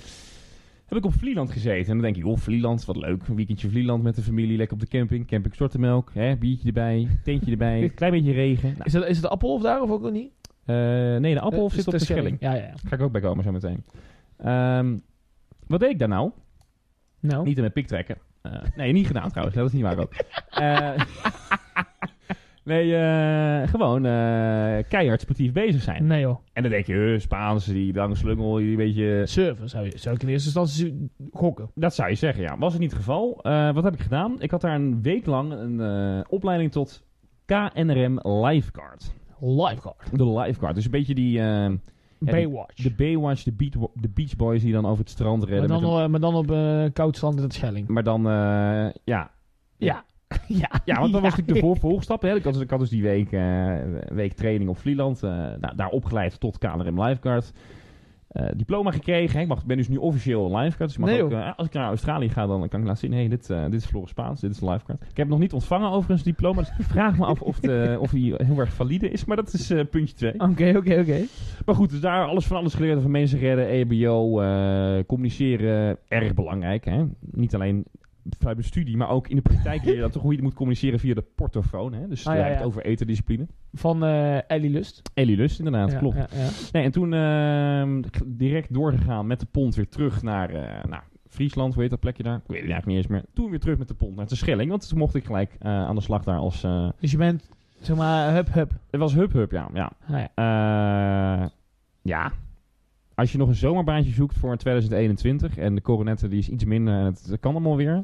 [0.87, 1.87] Heb ik op Vlieland gezeten.
[1.87, 3.29] En dan denk je, oh, Vlieland, wat leuk.
[3.29, 5.27] Een weekendje Vlieland met de familie, lekker op de camping.
[5.27, 8.69] Camping Stortemelk, hè, biertje erbij, tentje erbij, klein beetje regen.
[8.69, 10.31] Nou, Is, dat, is het Appelhof daar of ook nog niet?
[10.64, 10.77] eh,
[11.17, 12.37] nee, de Appelhof Eh, zit op de Schelling.
[12.41, 12.62] Ja, ja.
[12.62, 12.75] ja.
[12.88, 13.85] Ga ik ook bij komen zo meteen.
[14.37, 14.97] Ehm,
[15.67, 16.31] wat deed ik daar nou?
[17.21, 18.17] Nou, Niet in mijn pik trekken.
[18.43, 19.57] Eh, nee, niet gedaan trouwens.
[19.57, 20.13] Dat is niet waar ook.
[20.57, 20.91] Eh,
[22.65, 24.03] nee, eh, gewoon
[24.89, 26.07] keihard sportief bezig zijn.
[26.07, 26.39] nee joh.
[26.53, 29.27] En dan denk je, Spaans, die lange slungel, die een beetje...
[29.27, 31.71] Server zou, je, zou ik in eerste instantie gokken.
[31.75, 32.59] Dat zou je zeggen, ja.
[32.59, 33.41] Was het niet het geval.
[33.73, 34.41] Wat heb ik gedaan?
[34.41, 37.05] Ik had daar een week lang een opleiding tot
[37.45, 39.13] KNRM Lifeguard.
[39.41, 40.19] Lifeguard.
[40.19, 40.75] De lifeguard.
[40.75, 41.41] Dus een beetje die...
[42.19, 42.83] Baywatch.
[42.83, 45.69] de Baywatch, de, beat, de Beach Boys die dan over het strand maar, redden.
[45.69, 47.89] dan, met een- eh, maar dan op eh koud strand in het Schelling.
[47.89, 49.31] maar dan, eh, ja,
[49.77, 50.05] Ja.
[50.49, 50.71] ja.
[50.85, 52.23] Ja, want dat was natuurlijk de voor vervolgstap.
[52.23, 52.35] Hè.
[52.35, 53.31] Ik, had, dus- ik had dus die week,
[54.15, 55.21] week training op Vlieland.
[55.21, 57.53] nou, daar opgeleid tot KNRM Lifeguard.
[58.37, 59.40] Eh, diploma gekregen.
[59.40, 60.90] Ik mag, ben dus nu officieel een lifeguard.
[60.90, 63.12] Dus mag Nee, ook, eh, als ik naar Australië ga, dan kan ik laten zien...
[63.12, 65.03] hey, dit, eh, dit is Floris Spaans, dit is een lifeguard.
[65.11, 66.61] Ik heb nog niet ontvangen overigens, diploma.
[66.61, 69.25] Dus ik vraag me af of, de, of die heel erg valide is.
[69.25, 70.40] Maar dat is puntje twee.
[70.40, 71.20] Oké, oké, oké.
[71.66, 73.03] Maar goed, dus daar alles van alles geleerd.
[73.03, 74.42] Van mensen redden, EBO,
[75.07, 75.99] communiceren.
[76.09, 76.85] Erg belangrijk.
[76.85, 77.05] Hè?
[77.20, 77.85] Niet alleen
[78.39, 80.55] vanuit mijn studie, maar ook in de praktijk leer je dat toch hoe je moet
[80.55, 81.93] communiceren via de portofoon.
[81.93, 82.09] Hè?
[82.09, 82.62] Dus Ah, ja, ja.
[82.62, 83.47] over eterdiscipline.
[83.73, 85.03] Van eh Ellie Lust.
[85.15, 86.17] Elie Lust, inderdaad, Ja, klopt.
[86.17, 86.49] Ja, ja.
[86.73, 90.53] Nee, en toen ehm, direct doorgegaan met de pont weer terug naar
[90.89, 91.73] nou, Friesland.
[91.73, 92.37] Hoe heet dat plekje daar?
[92.37, 93.25] Ik weet het eigenlijk niet eens meer.
[93.35, 94.71] Toen weer terug met de pont naar de Schelling.
[94.71, 96.61] Want toen mocht ik gelijk eh, aan de slag daar als...
[97.01, 98.71] Dus je bent, zeg maar, hup, hup.
[98.91, 99.69] het was Hub Hub, ja.
[99.75, 99.93] ja.
[100.35, 101.47] Ah,
[102.03, 102.33] ja.
[103.17, 106.95] Als je nog een zomerbaantje zoekt voor 2021 en de coronetten die is iets minder
[106.95, 108.03] en het, kan allemaal weer.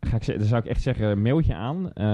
[0.00, 1.92] Ga ik, dan zou ik echt zeggen, mailtje aan.
[1.92, 2.04] Eh,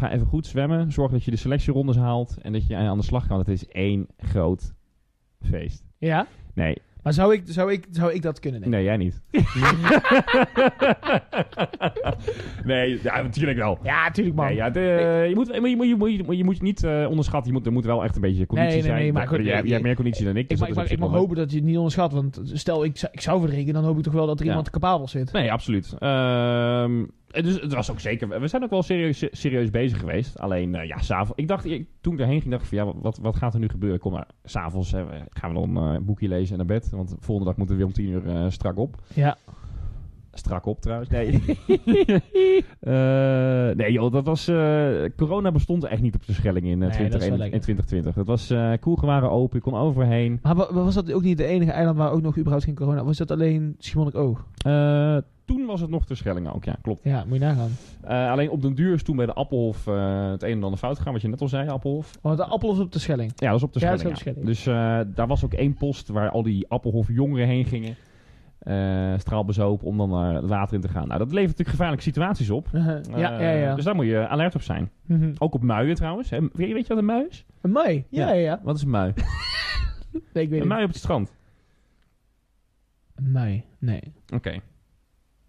[0.00, 0.92] ga even goed zwemmen.
[0.92, 3.38] Zorg dat je de selectierondes haalt en dat je aan de slag kan.
[3.38, 4.74] Het is één groot
[5.40, 5.84] feest.
[5.98, 6.26] ja?
[6.54, 8.62] Nee, Maar zou ik, zou, ik, zou ik dat kunnen?
[8.62, 8.68] ik?
[8.68, 9.20] nee jij niet.
[12.64, 13.78] nee, ja, natuurlijk wel.
[13.82, 14.46] Ja, natuurlijk man.
[14.46, 14.80] Nee, ja, de,
[15.28, 17.52] je, moet, je, moet, je, moet, je, moet, je, moet, je moet niet eh, onderschatten.
[17.52, 19.02] Je moet, er moet wel echt een beetje conditie Nee, nee, zijn.
[19.02, 20.42] nee, maar Dat- goed, jij, je- jij hebt meer conditie dan ik.
[20.42, 22.12] ik dus ik, mag, ik mag hopen dat je het niet onderschat.
[22.12, 24.70] Want stel, ik, zou- ik zou verrekenen, dan hoop ik toch wel dat er iemand
[24.70, 25.32] capabel zit.
[25.32, 25.94] Nee, absoluut.
[25.98, 27.04] Ehm, Eh,
[27.42, 28.40] Dus het was ook zeker...
[28.40, 30.38] We zijn ook wel serieus, serieus bezig geweest.
[30.38, 31.32] Alleen, eh, ja, s'avonds...
[31.36, 32.78] Ik dacht, ik, toen ik erheen ging, dacht ik van...
[32.86, 33.98] Ja, wat, wat gaat er nu gebeuren?
[33.98, 34.94] Kom maar, s'avonds
[35.30, 36.90] gaan we dan eh, een boekje lezen en naar bed.
[36.90, 38.96] Want de volgende dag moeten we weer om tien uur eh, strak op.
[39.14, 39.36] Ja.
[40.32, 41.10] Strak op trouwens.
[41.10, 41.40] Nee.
[43.74, 44.44] Nee joh, dat was...
[45.16, 47.38] corona bestond echt niet op de Schelling in, eh, Nee, dat is 20, wel in,
[47.38, 47.60] lekker.
[47.60, 48.14] 2020.
[48.14, 48.78] Het was...
[48.80, 50.38] kroegen waren open, je kon overheen.
[50.42, 53.04] Maar wa- was dat ook niet de enige eiland waar ook nog überhaupt geen corona
[53.04, 53.16] was?
[53.16, 54.46] dat alleen Schiermonnikoog?
[54.56, 57.00] Eh, toen was het nog de Schelling ook, ja, klopt.
[57.04, 57.70] Ja, moet je nagaan.
[58.02, 60.78] Eh, alleen op den duur is toen bij de Appelhof eh, het een en ander
[60.78, 62.10] fout gegaan, wat je net al zei, Appelhof.
[62.20, 63.32] Want de appel is op de Schelling.
[63.36, 64.02] Ja, dat is op de Schelling.
[64.10, 64.46] is op de ja.
[64.46, 67.96] Dus eh, daar was ook één post waar al die Appelhof jongeren heen gingen.
[69.20, 71.06] straalbezopen om dan naar het water in te gaan.
[71.06, 72.68] Nou, dat levert natuurlijk gevaarlijke situaties op.
[72.72, 73.00] ja,
[73.40, 73.74] ja, ja.
[73.74, 74.90] Dus daar moet je alert op zijn.
[75.06, 75.32] Mhm.
[75.38, 76.30] Ook op muien trouwens.
[76.30, 76.40] Hè.
[76.40, 77.44] Weet je weet je wat een mui is?
[77.60, 78.04] Een mui?
[78.08, 78.32] Ja, Ja.
[78.32, 78.60] ja, ja.
[78.62, 79.12] Wat is een mui?
[80.32, 81.34] Nee, ik weet een mui op het strand.
[83.14, 83.62] Een mui?
[83.78, 84.00] Nee.
[84.34, 84.60] Oké.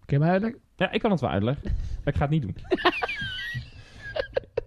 [0.08, 0.60] Kun je mij uitleggen?
[0.76, 1.64] Ja, ik kan het wel uitleggen.
[2.04, 2.56] maar ik ga het niet doen.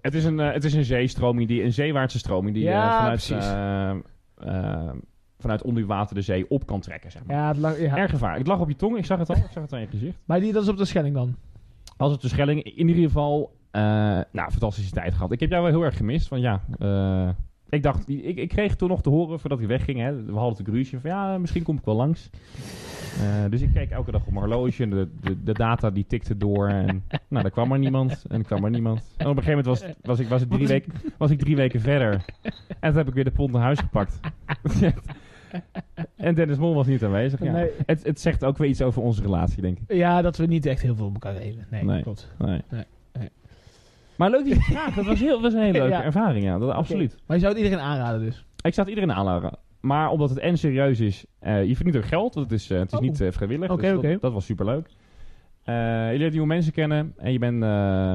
[0.02, 2.98] het, is een, eh, het is een zeestroming, die, een zeewaartse stroming die Ja, eh,
[2.98, 3.52] vanuit, precies.
[4.36, 4.90] eh,
[5.40, 7.12] vanuit onder water de zee op kan trekken.
[7.12, 7.36] Zeg maar.
[7.36, 7.98] Ja, het lag, ja.
[7.98, 8.38] Erg gevaar.
[8.38, 9.36] Het lag op je tong, ik zag het al.
[9.36, 10.18] Ik zag het aan je gezicht.
[10.26, 11.36] Maar die, dat is op de Schelling dan?
[11.98, 15.32] Als het de Schelling, in ieder geval, nou, fantastische tijd gehad.
[15.32, 16.28] Ik heb jou wel heel erg gemist.
[16.28, 16.62] Want ja,
[17.72, 20.00] ik dacht, ik, ik kreeg toen nog te horen voordat ik wegging.
[20.00, 22.30] Hè, we hadden het ruzie van ja, misschien kom ik wel langs.
[23.20, 26.06] Eh, dus ik keek elke dag op mijn horloge en de, de, de data die
[26.08, 26.68] tikte door.
[26.68, 29.14] En nou, er kwam er niemand en er kwam er niemand.
[29.18, 31.56] En op een gegeven moment was, was, ik, was, het drie weken, was ik drie
[31.56, 32.26] weken verder.
[32.80, 34.20] En toen heb ik weer de pond naar huis gepakt.
[36.16, 37.44] en Dennis Mol was niet aanwezig.
[37.44, 37.52] Ja.
[37.52, 37.70] Nee.
[37.86, 39.96] Het, het zegt ook weer iets over onze relatie, denk ik.
[39.96, 41.66] Ja, dat we niet echt heel veel op elkaar geven.
[41.70, 42.02] Nee, Nee.
[42.02, 42.32] klopt.
[42.38, 42.84] Nee, nee.
[44.22, 44.96] Maar leuk dat je het vraagt.
[44.96, 46.04] Dat was, heel, was een hele leuke Ja.
[46.04, 46.58] ervaring, ja.
[46.60, 47.18] Dat, absoluut.
[47.28, 48.46] Maar je zou het iedereen aanraden dus?
[48.62, 49.58] Ik zou het iedereen aanraden.
[49.80, 52.80] Maar omdat het en serieus is, eh, je verdient ook geld, want het is, eh,
[52.80, 53.04] het is Oh.
[53.04, 53.70] niet eh, vrijwillig.
[53.72, 54.18] Oké, dus dat, oké.
[54.20, 54.90] dat was superleuk.
[55.64, 58.14] Eh je leert nieuwe mensen kennen en je bent eh,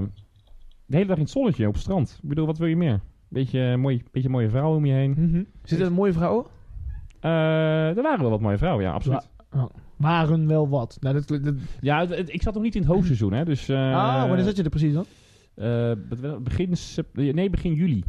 [0.86, 2.18] de hele dag in het zonnetje op het strand.
[2.22, 3.00] Ik bedoel, wat wil je meer?
[3.28, 5.10] Beetje, mooi, beetje mooie vrouwen om je heen.
[5.18, 5.42] Mhm.
[5.62, 6.46] Zitten er mooie vrouwen?
[7.20, 9.28] Eh, er waren wel wat mooie vrouwen, ja, absoluut.
[9.96, 10.96] Waren wel wat.
[11.00, 13.44] Nou, dat, dat, Ja, het- het- ik zat nog niet in het hoogseizoen, hè.
[13.44, 15.04] Dus, eh, ah, wanneer zat je er precies dan?
[15.56, 18.04] Eh, be- begin, sep- nee, begin juli.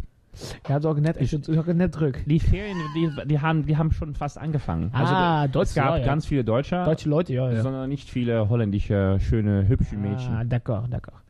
[0.68, 2.24] Ja, ook net, het was ook net druk.
[2.26, 4.90] Die Ferien, die, die, haben, die haben schon fast angefangen.
[4.94, 6.06] Also, ah, es Duits, gab ja, ja.
[6.06, 7.62] ganz viele Deutsche, Duitse Leute, ja, ja.
[7.62, 10.34] sondern nicht viele holländische, schöne, hübsche Mädchen.
[10.34, 11.22] Ah, d'accord, d'accord.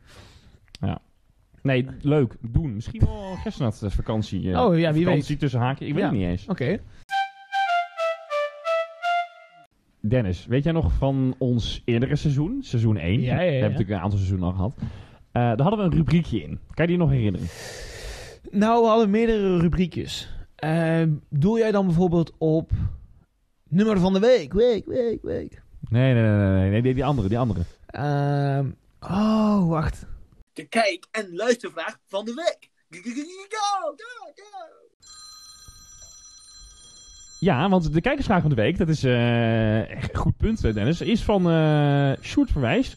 [1.62, 2.74] Nee, leuk, doen.
[2.74, 4.52] Misschien wel Gerstenat vakantie.
[4.52, 6.08] eh, Oh, ja, wie vakantie tussen haken, ik weet Ja.
[6.08, 6.46] het niet eens.
[6.46, 6.78] Oké.
[10.00, 13.20] Dennis, weet jij nog van ons eerdere seizoen, seizoen 1?
[13.20, 13.46] Ja, ja, ja.
[13.46, 14.72] We hebben natuurlijk een aantal seizoenen al gehad.
[15.38, 16.60] Eh, daar hadden we een rubriekje in.
[16.74, 17.46] Kan je die nog herinneren?
[18.50, 20.28] Nou, we hadden meerdere rubriekjes.
[20.54, 22.70] Ehm doe jij dan bijvoorbeeld op
[23.68, 24.52] nummer van de week?
[24.52, 25.62] Week, week, week.
[25.88, 27.60] Nee, nee, nee, nee, nee, nee die, die andere, die andere.
[27.86, 28.66] Ehm,
[29.00, 30.06] oh, wacht.
[30.52, 32.70] De kijk- en luistervraag van de week.
[32.90, 33.10] Go,
[33.80, 34.66] go, go.
[37.40, 40.74] Ja, want de kijkersvraag van de week, dat is eh echt een goed punt, eh,
[40.74, 42.96] Dennis, is van eh Sjoerd Verwijst.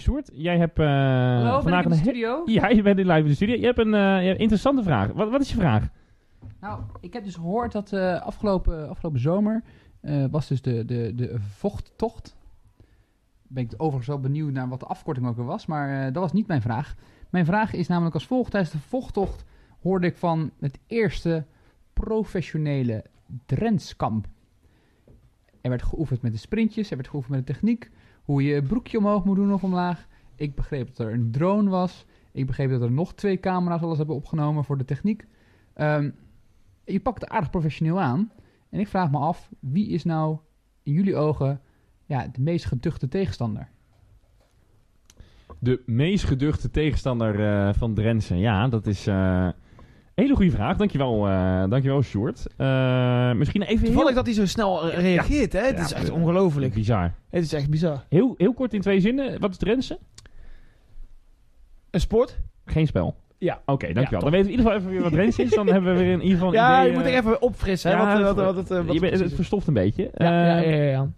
[0.00, 2.42] Sjoerd, jij hebt eh Hallo, vandaag in de studio?
[2.44, 3.56] Ja, je bent in live in de studio.
[3.56, 5.12] Je hebt een eh, interessante vraag.
[5.12, 5.88] Wat, wat is je vraag?
[6.60, 9.62] Nou, ik heb dus gehoord dat eh, afgelopen, afgelopen zomer
[10.00, 12.36] eh, was dus de, de, de vochttocht.
[13.42, 16.22] Ben ik overigens wel benieuwd naar wat de afkorting ook weer was, maar eh, dat
[16.22, 16.94] was niet mijn vraag.
[17.30, 18.50] Mijn vraag is namelijk als volgt.
[18.50, 19.44] Tijdens de vochttocht
[19.80, 21.44] hoorde ik van het eerste
[21.92, 23.04] professionele
[23.46, 24.26] Drentskamp.
[25.60, 27.90] Er werd geoefend met de sprintjes, er werd geoefend met de techniek,
[28.30, 30.06] hoe je je broekje omhoog moet doen of omlaag.
[30.36, 32.06] Ik begreep dat er een drone was.
[32.32, 35.26] Ik begreep dat er nog twee camera's alles hebben opgenomen voor de techniek.
[35.74, 36.10] Ehm,
[36.84, 38.32] je pakt het aardig professioneel aan.
[38.68, 40.38] En ik vraag me af, wie is nou
[40.82, 41.60] in jullie ogen
[42.04, 43.68] ja, de meest geduchte tegenstander?
[45.58, 48.36] De meest geduchte tegenstander eh, van Drenthe.
[48.36, 49.48] Ja, dat is eh,
[50.20, 50.76] hele goede vraag.
[50.76, 52.46] Dankjewel, eh dankjewel Sjoerd.
[52.56, 54.14] Eh, misschien even Toevallig heel...
[54.14, 55.60] dat hij zo snel eh, reageert, hè?
[55.60, 56.74] Het Ja, is echt eh, ongelooflijk.
[56.74, 57.12] Bizar.
[57.30, 58.04] Het is echt bizar.
[58.08, 59.40] Heel, heel kort in twee zinnen.
[59.40, 59.98] Wat is Drenthe?
[61.90, 62.38] Een sport?
[62.64, 63.16] Geen spel.
[63.38, 63.60] Ja.
[63.66, 64.18] Oké, dankjewel.
[64.24, 65.50] Ja, Dan weten we in ieder geval even weer wat Drenthe is.
[65.50, 67.90] Dan hebben we weer in ieder geval Ja, idee, je moet eh, er even opfrissen,
[67.90, 67.96] hè?
[67.96, 69.34] ja, wat, eh, het- wat, wat, het, eh, wat je het bent- het precies is.
[69.34, 70.10] verstoft een beetje.
[70.14, 71.08] Ja, ja, Eh, ja, ja, ja.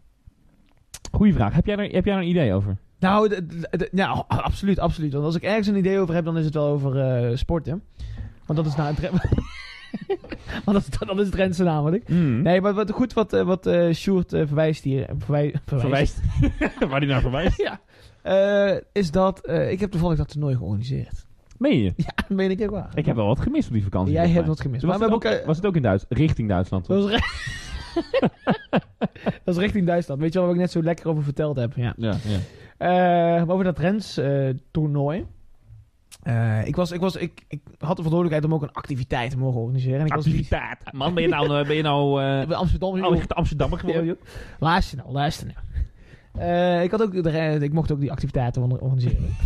[1.12, 1.54] Goeie vraag.
[1.54, 2.76] Heb jij, er, heb jij er een idee over?
[2.98, 3.34] Nou,
[3.92, 5.12] ja, absoluut, absoluut.
[5.12, 7.82] Want als ik ergens een idee over heb, dan is het wel over eh sporten.
[8.46, 8.94] Want dat is nou.
[8.94, 9.10] Dre-
[10.64, 12.08] Want dat, is- dat is Drentse namelijk.
[12.08, 12.42] Hmm.
[12.42, 15.08] Nee, maar wat goed wat, eh, wat eh Sjoerd eh, verwijst hier.
[15.18, 16.20] Verwij, verwijst.
[16.40, 16.84] Verwijst.
[16.90, 17.62] Waar die naar verwijst.
[17.62, 17.80] ja.
[18.92, 19.48] Is dat...
[19.48, 21.26] ik heb toevallig dat toernooi georganiseerd.
[21.58, 21.92] Meen je?
[21.96, 22.90] Ja, dat meen ik echt waar.
[22.94, 24.12] Ik heb wel wat gemist op die vakantie.
[24.14, 24.82] Jij hebt wat gemist.
[24.82, 25.46] Was, Maar we het hebben ook, ook...
[25.46, 26.04] was het ook in Duits?
[26.08, 26.86] Richting Duitsland?
[26.86, 27.20] Dat was,
[29.44, 30.20] dat is richting Duitsland.
[30.20, 31.72] Weet je wel waar ik net zo lekker over verteld heb?
[31.76, 31.94] Ja.
[31.96, 32.16] Ja,
[32.78, 33.44] ja.
[33.46, 34.20] Over dat Rens
[34.70, 35.26] toernooi.
[36.22, 39.38] Eh, ik, was, ik, was, ik, ik had de verantwoordelijkheid om ook een activiteit te
[39.38, 40.00] mogen organiseren.
[40.00, 40.92] En ik was Activiteit.
[40.92, 42.14] Man, ben je nou, eh, ben je nou
[42.46, 43.04] bij Amsterdam.
[43.04, 44.04] oh, echt Amsterdammer geworden?
[44.04, 44.16] Joh.
[44.58, 46.82] Luister nou, luister nou.
[46.82, 49.36] Ik, had ook de, ik mocht ook die activiteiten or- organiseren.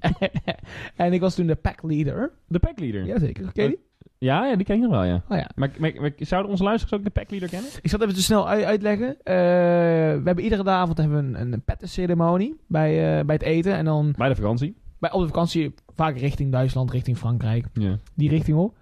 [0.96, 2.30] en ik was toen de pack leader.
[2.48, 3.04] De packleader.
[3.06, 3.78] Jazeker, ken je die?
[4.18, 5.22] Ja, ja, die ken ik nog wel, ja.
[5.28, 5.50] Oh ja.
[5.54, 7.70] Maar, maar, maar zouden onze luisteraars ook de packleader kennen?
[7.82, 9.16] Ik zal het even te snel ui- uitleggen.
[9.24, 13.74] We hebben iedere avond hebben we een, een pettenceremonie bij, bij het eten.
[13.74, 14.76] En dan Bij de vakantie.
[14.98, 17.66] bij, op de vakantie vaak richting Duitsland, richting Frankrijk.
[17.72, 17.96] Ja.
[18.14, 18.74] Die richting op.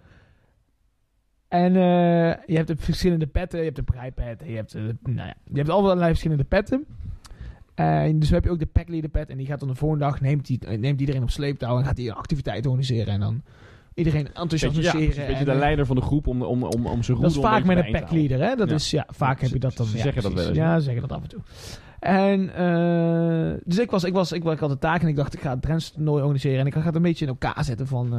[1.48, 3.58] En eh, je hebt de verschillende petten.
[3.58, 4.42] Je hebt de prijpet.
[4.46, 6.84] Je hebt, eh, nou ja, je hebt allerlei verschillende petten.
[7.74, 9.28] En dus heb je ook de packleader pet.
[9.30, 11.78] En die gaat dan de volgende dag, neemt, die, eh, neemt iedereen op sleeptouw.
[11.78, 13.06] En gaat die activiteit organiseren.
[13.06, 13.42] En dan
[13.94, 15.20] iedereen Beetje, ja, enthousiasmeren.
[15.20, 17.64] een beetje de leider van de groep om, om, om, om zijn dat is vaak
[17.64, 18.54] met een packleader, hè?
[18.56, 18.74] Dat Ja.
[18.74, 19.86] is, ja, vaak heb je dat dan.
[19.86, 21.40] ze ja, zeggen dat wel eens, Ja, ze zeggen dat af en toe.
[22.02, 25.34] En, eh, dus ik was, ik was, ik, ik had de taak en ik dacht,
[25.34, 26.58] ik ga het Drents toernooi organiseren.
[26.58, 28.12] En ik ga het een beetje in elkaar zetten van,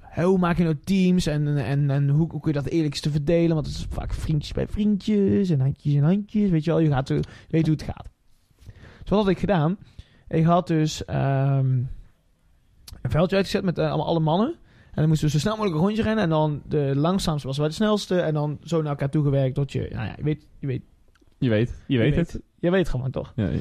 [0.00, 3.54] hè, hoe maak je nou teams en, en, en hoe, kun je dat eerlijkste verdelen?
[3.54, 6.80] Want het is vaak vriendjes bij vriendjes en handjes en handjes, weet je wel.
[6.80, 7.08] Je gaat
[7.48, 8.08] weet hoe het gaat.
[8.64, 9.78] Dus wat had ik gedaan?
[10.28, 11.66] Ik had dus ehm,
[13.02, 14.54] een veldje uitgezet met allemaal alle mannen.
[14.90, 16.24] En dan moesten we zo snel mogelijk een rondje rennen.
[16.24, 18.20] En dan de langzaamste was wel de snelste.
[18.20, 19.88] En dan zo naar elkaar toegewerkt tot je...
[19.92, 20.82] Nou ja, je weet, je weet,
[21.38, 22.40] Je weet, je weet het.
[22.58, 23.32] Je weet gewoon toch.
[23.36, 23.58] Ja, ja.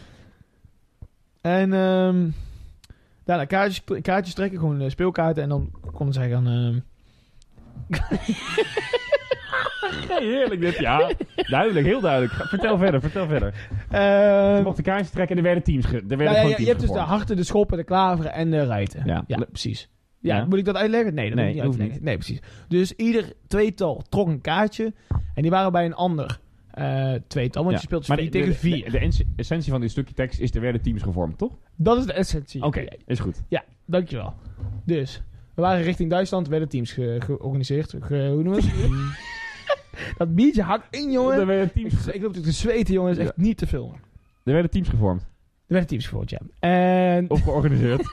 [1.41, 2.29] En ehm
[3.23, 4.59] daarna kaartjes, kaartjes trekken.
[4.59, 5.43] Gewoon eh, speelkaarten.
[5.43, 6.83] En dan konden zij gaan...
[10.07, 11.11] Ja, heerlijk dit, ja.
[11.35, 12.33] Duidelijk, heel duidelijk.
[12.33, 13.53] Vertel verder, vertel verder.
[13.89, 16.59] ehm, Ze mochten kaartjes trekken en er werden teams, er werden ja, gewoon je, teams
[16.59, 19.05] je hebt dus de harten, de schoppen, de klaveren en de ruiten.
[19.05, 19.23] Ja.
[19.27, 19.89] ja precies.
[20.19, 21.13] Ja, moet ik dat uitleggen?
[21.13, 22.01] Nee, dat Nee, moet ik niet.
[22.01, 22.39] Nee, precies.
[22.67, 24.93] Dus ieder tweetal trok een kaartje.
[25.33, 26.39] En die waren bij een ander
[26.77, 27.63] eh, tweetal.
[27.63, 27.81] Want Ja.
[27.81, 28.91] je speelt Maar twee die- tegen de, vier.
[28.91, 31.51] De, essentie van dit stukje tekst is, er werden teams gevormd, toch?
[31.75, 32.61] Dat is de essentie.
[32.63, 33.41] Oké, is goed.
[33.47, 34.33] Ja, dankjewel.
[34.85, 35.21] Dus,
[35.55, 37.93] we waren richting Duitsland, werden teams ge- georganiseerd.
[38.01, 40.17] Ge, hoe noemen we het?
[40.17, 41.47] dat biertje hakt in, Er jongen.
[41.47, 43.11] werden teams, Ik, ik loop te zweten, jongen.
[43.11, 43.95] Is echt niet te filmen.
[44.43, 45.21] er werden teams gevormd.
[45.21, 45.27] Er
[45.73, 46.39] werden teams gevoerd, ja.
[46.59, 48.01] En Of georganiseerd.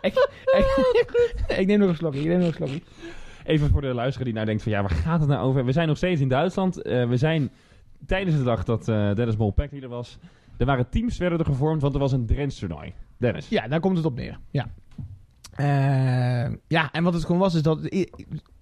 [0.00, 0.14] ik,
[1.58, 2.80] ik neem nog een slokje, ik neem nog een slokje.
[3.44, 5.64] Even voor de luisteraar die nou denkt van ja, waar gaat het nou over?
[5.64, 6.82] We zijn nog steeds in Duitsland.
[6.82, 7.50] Eh, we zijn
[8.06, 10.18] tijdens de dag dat eh Dennis Mol packleader was.
[10.56, 12.92] Er waren teams werden er gevormd, want er was een Drents toernooi.
[13.16, 13.48] Dennis.
[13.48, 14.38] Ja, daar komt het op neer.
[14.50, 14.66] Ja.
[15.52, 18.10] Eh, ja, en wat het gewoon was, is dat i-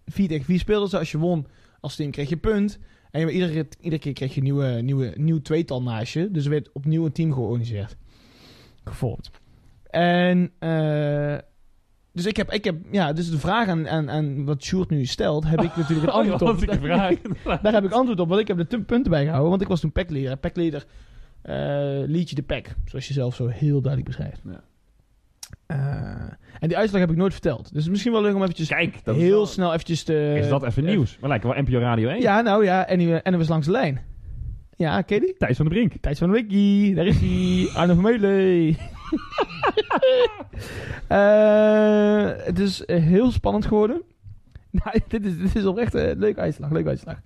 [0.06, 0.98] 4 tegen 4 speelden ze.
[0.98, 1.46] Als je won
[1.80, 2.78] als team kreeg je punt.
[3.10, 6.30] En iedere, iedere keer kreeg je een nieuwe, nieuwe, nieuw tweetal naast je.
[6.30, 7.96] Dus er werd opnieuw een team georganiseerd.
[8.84, 9.30] Gevormd.
[9.90, 10.52] En
[12.12, 15.04] dus ik heb, ik heb, ja, dus de vraag aan, aan, aan wat Sjoerd nu
[15.04, 16.78] stelt, heb ik natuurlijk een Oh, antwoord op.
[16.80, 17.14] vraag.
[17.62, 19.50] Daar heb ik antwoord op, want ik heb de tu- punten bijgehouden.
[19.50, 20.36] Want ik was toen packleader.
[20.36, 20.84] Packleader
[21.42, 24.40] eh liet je de pack, zoals je zelf zo heel duidelijk beschrijft.
[24.44, 24.60] Ja.
[25.66, 27.72] Eh, en die uitslag heb ik nooit verteld.
[27.74, 30.34] Dus misschien wel leuk om eventjes Kijk, dat heel wel- snel eventjes te...
[30.38, 31.18] Is dat even nieuws?
[31.20, 32.20] We lijken wel NPO Radio 1.
[32.20, 34.00] Ja, nou ja, en, er was langs de lijn.
[34.76, 35.34] Ja, ken je die?
[35.38, 35.92] Thijs van de Brink.
[36.00, 37.68] Tijd van de wiki, daar is hij.
[37.74, 38.76] Arno van Meulen.
[41.08, 44.02] Eh, het is eh, heel spannend geworden.
[44.70, 47.20] Nou, dit is, dit is oprecht een leuke uitslag, leuke uitslag.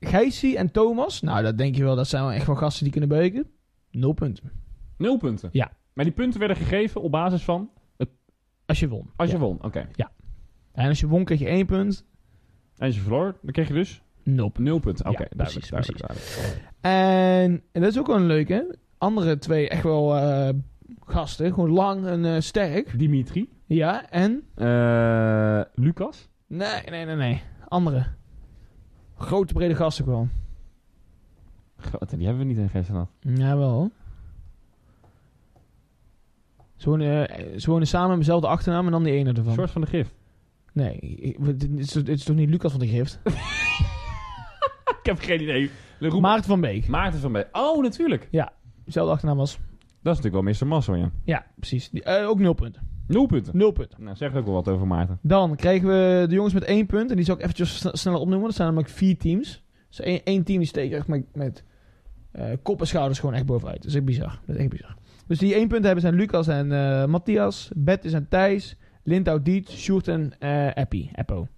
[0.00, 2.92] Gijsie en Thomas, nou dat denk je wel, dat zijn wel echt wel gasten die
[2.92, 3.46] kunnen beuken.
[3.90, 4.50] Nul punten.
[4.98, 5.48] Nul punten.
[5.52, 5.72] Ja.
[5.92, 7.70] Maar die punten werden gegeven op basis van
[8.66, 9.10] Als je won.
[9.16, 9.42] als je Ja.
[9.42, 9.62] won.
[9.64, 9.88] Oké.
[10.72, 12.04] En als je won kreeg je één punt,
[12.76, 14.62] En als je verloor, dan kreeg je dus nul punten.
[14.64, 15.06] nul punten.
[15.08, 16.36] Oké, Ja, duidelijk, precies, duidelijk, precies.
[16.36, 16.72] duidelijk.
[16.80, 18.78] En, en dat is ook wel een leuke.
[19.04, 20.48] Andere twee echt wel eh,
[21.06, 22.98] gasten, gewoon lang en eh, sterk.
[22.98, 23.48] Dimitri.
[23.66, 26.28] Ja, en Eh, Lucas.
[26.46, 27.42] Nee, nee, nee, nee.
[27.68, 28.06] Andere.
[29.16, 30.30] Grote, brede gasten gewoon.
[31.76, 33.38] God, die hebben we niet in gisteren gehad.
[33.38, 33.90] Ja, wel.
[36.76, 37.28] Ze wonen,
[37.60, 39.54] ze wonen samen met dezelfde achternaam en dan die ene ervan.
[39.54, 40.14] Soort van de gift.
[40.72, 43.18] Nee, het is, het is toch niet Lucas van de Gift?
[45.00, 45.70] Ik heb geen idee.
[46.20, 46.88] Maarten van Beek.
[46.88, 47.48] Maarten van Beek.
[47.52, 48.28] Oh, natuurlijk.
[48.84, 49.58] Dezelfde achternaam als...
[50.02, 50.74] Dat is natuurlijk wel Mr.
[50.74, 51.10] Muscle, ja.
[51.24, 51.90] Ja, precies.
[51.90, 52.82] Die, eh, ook nul punten.
[53.06, 53.56] Nul punten.
[53.56, 54.02] Nul punten.
[54.04, 55.18] Nou, zegt ook wel wat over Maarten.
[55.22, 57.10] Dan krijgen we de jongens met één punt.
[57.10, 58.46] En die zal ik eventjes sn- sneller opnoemen.
[58.46, 59.62] Dat zijn namelijk vier teams.
[59.88, 61.64] Dus één, één team die steekt echt met, met
[62.32, 63.76] eh, kop en schouders gewoon echt bovenuit.
[63.76, 64.38] Dat is echt bizar.
[64.46, 64.94] Dat is echt bizar.
[65.26, 67.70] Dus die één punt hebben zijn Lucas en eh, Matthias.
[67.76, 68.76] Bert is en Thijs.
[69.02, 69.70] Lindau Diet.
[69.70, 71.10] Sjoerd en eh Appie.
[71.14, 71.48] Eppo.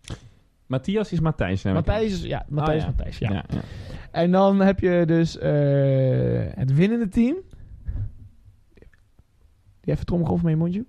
[0.67, 1.67] Matthias is Matthijs.
[1.67, 1.73] aan.
[1.73, 2.23] Matthijs is...
[2.23, 2.87] Ja, Matthijs ja.
[2.89, 3.19] Matthijs.
[3.19, 3.31] Ja.
[3.33, 3.61] Ja, ja.
[4.11, 5.51] En dan heb je dus eh,
[6.55, 7.37] het winnende team.
[9.81, 10.85] Die even trommelgrof met je mondje.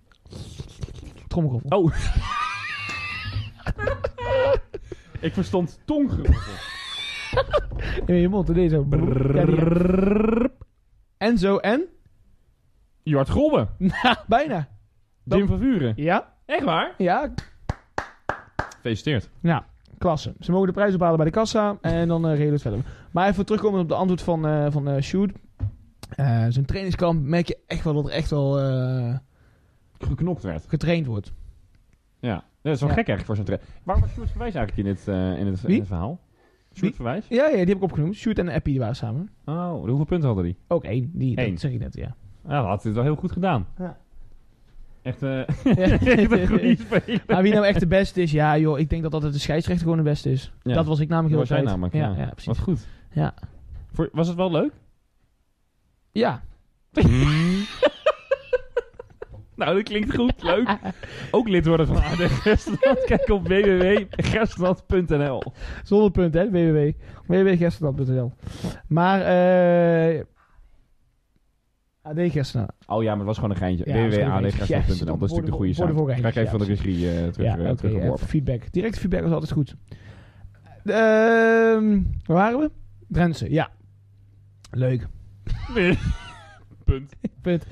[1.27, 1.61] Trommelgrof.
[1.71, 1.93] Oh.
[5.19, 6.53] Ik verstond tonggeroffel.
[8.05, 8.53] In je mond.
[8.53, 8.87] Deze zo.
[9.33, 10.49] Ja, die-
[11.17, 11.85] Enzo en?
[13.03, 13.67] Jort Grobbe.
[13.77, 14.67] Nou, bijna.
[15.23, 15.93] Jim van Vuren.
[15.95, 16.93] Ja, Echt waar?
[16.97, 17.33] ja,
[18.95, 19.29] Gefeliciteerd.
[19.97, 20.33] klasse.
[20.39, 22.79] Ze mogen de prijs ophalen bij de kassa en dan uh, regelen we het verder.
[23.11, 25.31] Maar even terugkomen op de antwoord van, eh van eh Sjoerd.
[26.15, 29.15] Eh, Zo'n trainingskamp merk je echt wel dat er echt wel eh,
[29.99, 30.65] Geknopt werd.
[30.67, 31.33] getraind wordt.
[32.19, 32.43] Ja.
[32.61, 32.95] Dat is wel Ja.
[32.95, 33.67] gek eigenlijk voor zo'n trainer.
[33.83, 36.19] Waar was Sjoerd Verwijs eigenlijk in het, eh, in het, in het verhaal?
[36.73, 37.25] Sjoerd Verwijs?
[37.29, 38.15] Ja, ja, die heb ik opgenoemd.
[38.15, 39.29] Sjoerd en Appie die waren samen.
[39.45, 40.57] Oh, hoeveel punten hadden die?
[40.67, 41.49] Ook één, die, Eén.
[41.51, 42.15] dat zeg ik net, ja.
[42.47, 43.67] Ja, dat had het wel heel goed gedaan.
[43.77, 43.97] Ja.
[45.07, 45.29] Echt, eh
[45.63, 45.99] Ja.
[45.99, 47.23] echt een goede speler.
[47.27, 49.83] Maar wie nou echt de beste is, ja joh, ik denk dat altijd de scheidsrechter
[49.83, 50.51] gewoon de beste is.
[50.63, 50.73] Ja.
[50.73, 51.63] Dat was ik namelijk heel tijd.
[51.63, 52.25] namelijk, Ja, ja.
[52.25, 52.45] precies.
[52.45, 52.87] Wat goed.
[53.11, 53.33] Ja.
[53.91, 54.71] Voor, was het wel leuk?
[56.11, 56.41] Ja.
[59.55, 60.43] Nou, dat klinkt goed.
[60.43, 60.77] Leuk.
[61.31, 63.03] Ook lid worden van AD Gerstland.
[63.05, 65.43] Kijk op www.gerstland.nl
[65.83, 66.91] Zonder punt, hè, www.
[67.27, 68.31] www.gerstenland.nl
[68.87, 70.23] Maar, eh...
[72.15, 72.71] Gerstenland.
[72.87, 73.83] Oh ja, maar het was gewoon een geintje.
[73.85, 74.99] Ja, dat is.
[74.99, 75.89] Dat natuurlijk de goede zaak.
[75.89, 78.71] ik even ja, van de regie eh, terug, ja, even feedback.
[78.71, 79.75] Directe feedback is altijd goed.
[80.85, 82.71] Ehm waar waren we?
[83.07, 83.69] Drentse, ja.
[84.71, 85.07] Leuk.
[86.85, 87.13] Punt.
[87.41, 87.65] Punt.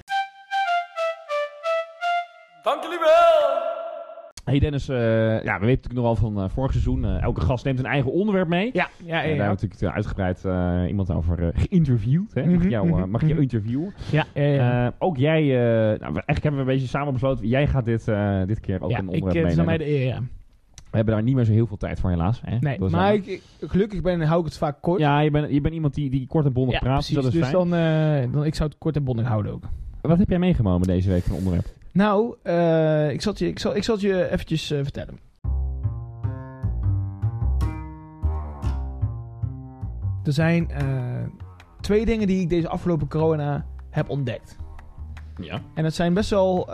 [4.45, 4.97] Hey Dennis, eh,
[5.43, 7.05] ja, we weten natuurlijk nog wel van eh, vorig seizoen.
[7.05, 8.69] eh, elke gast neemt een eigen onderwerp mee.
[8.73, 9.12] Ja, ja, ja.
[9.12, 9.49] daar hebben we ja.
[9.49, 10.43] natuurlijk uitgebreid
[10.89, 12.34] iemand over geïnterviewd.
[12.34, 12.45] Hè?
[12.45, 13.93] Mag, Mhm, jou, mhm, mag je interviewen?
[14.12, 14.93] ja, ja, ja.
[14.99, 17.47] Ook jij, nou, eigenlijk hebben we een beetje samen besloten.
[17.47, 18.05] Jij gaat dit,
[18.47, 20.19] dit keer ook ja, een ik, onderwerp het is aan mij de eer, ja.
[20.89, 22.41] We hebben daar niet meer zo heel veel tijd voor helaas.
[22.45, 22.58] Hè?
[22.60, 24.99] Nee, Dat maar ik, ik- gelukkig ben, hou ik het vaak kort.
[24.99, 27.13] Ja, je bent, je bent iemand die, die kort en bondig Ja, praat, precies.
[27.15, 27.69] dus dat is dus fijn.
[27.69, 29.63] dan, dan, ik zou het kort en bondig houden ook.
[30.01, 31.65] Wat heb jij meegenomen deze week van onderwerp?
[31.95, 35.19] Nou, eh, ik, zal je, ik, zal, ik zal je eventjes eh, vertellen.
[40.23, 40.88] Er zijn eh,
[41.81, 44.58] twee dingen die ik deze afgelopen corona heb ontdekt.
[45.38, 45.62] Ja.
[45.73, 46.65] En dat zijn best wel,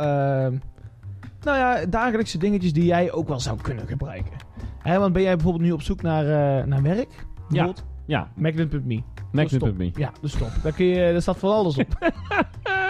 [1.41, 4.34] nou ja, dagelijkse dingetjes die jij ook wel zou kunnen gebruiken.
[4.79, 7.25] Hè, want ben jij bijvoorbeeld nu op zoek naar, naar werk?
[7.47, 7.86] Bijvoorbeeld?
[8.05, 9.01] Ja, Magnet.me.
[9.31, 9.91] Magnet.me.
[9.93, 10.51] Ja, de stop.
[10.63, 11.97] Daar, kun je, daar staat van alles op.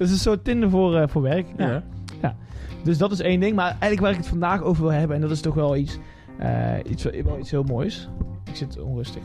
[0.00, 1.46] is een soort Tinder voor, eh, voor werk.
[1.56, 1.82] Ja.
[2.22, 2.36] Ja.
[2.84, 3.56] Dus dat is één ding.
[3.56, 5.98] Maar eigenlijk waar ik het vandaag over wil hebben, en dat is toch wel iets,
[6.38, 8.08] eh, iets, wel iets heel moois.
[8.44, 9.22] Ik zit onrustig.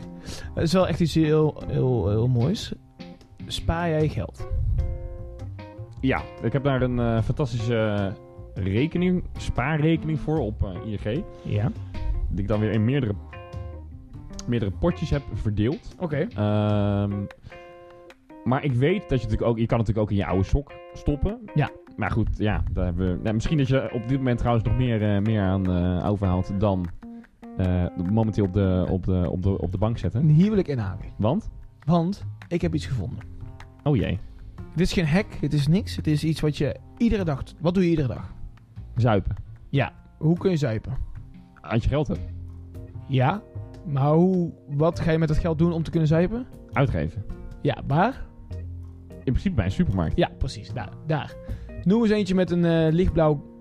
[0.54, 2.72] Het is wel echt iets heel, heel, heel moois.
[3.46, 4.48] Spaar jij geld?
[6.00, 8.12] Ja, ik heb daar een eh, fantastische
[8.54, 11.24] rekening, spaarrekening voor op ING.
[11.44, 11.72] Ja.
[12.28, 13.14] Die ik dan weer in meerdere,
[14.46, 15.94] meerdere potjes heb verdeeld.
[15.98, 16.26] Oké.
[16.34, 17.12] Ehm,
[18.46, 19.58] maar ik weet dat je natuurlijk ook...
[19.58, 21.38] Je kan natuurlijk ook in je oude sok stoppen.
[21.54, 21.70] Ja.
[21.96, 22.62] Maar goed, ja.
[22.72, 25.42] Daar hebben we, nou, misschien dat je op dit moment trouwens nog meer, eh, meer
[25.42, 26.86] aan eh, overhaalt dan
[27.56, 30.28] eh, momenteel op de, op, de, op, de, op de bank zetten.
[30.28, 31.08] Hier wil ik inhaken.
[31.16, 31.50] Want?
[31.84, 33.18] Want ik heb iets gevonden.
[33.82, 34.18] Oh jee.
[34.74, 35.96] Dit is geen hack, het is niks.
[35.96, 37.42] Het is iets wat je iedere dag...
[37.60, 38.32] Wat doe je iedere dag?
[38.96, 39.36] Zuipen.
[40.18, 40.96] Hoe kun je zuipen?
[41.60, 42.32] Als je geld hebt.
[43.08, 43.42] Ja,
[43.86, 46.46] maar hoe, wat ga je met dat geld doen om te kunnen zuipen?
[46.72, 47.24] Uitgeven.
[47.62, 48.24] Ja, waar?
[49.26, 50.16] In principe bij een supermarkt.
[50.16, 50.72] Ja, precies.
[50.72, 50.88] Daar.
[51.06, 51.34] daar.
[51.82, 53.54] Noem eens eentje met een eh, lichtblauw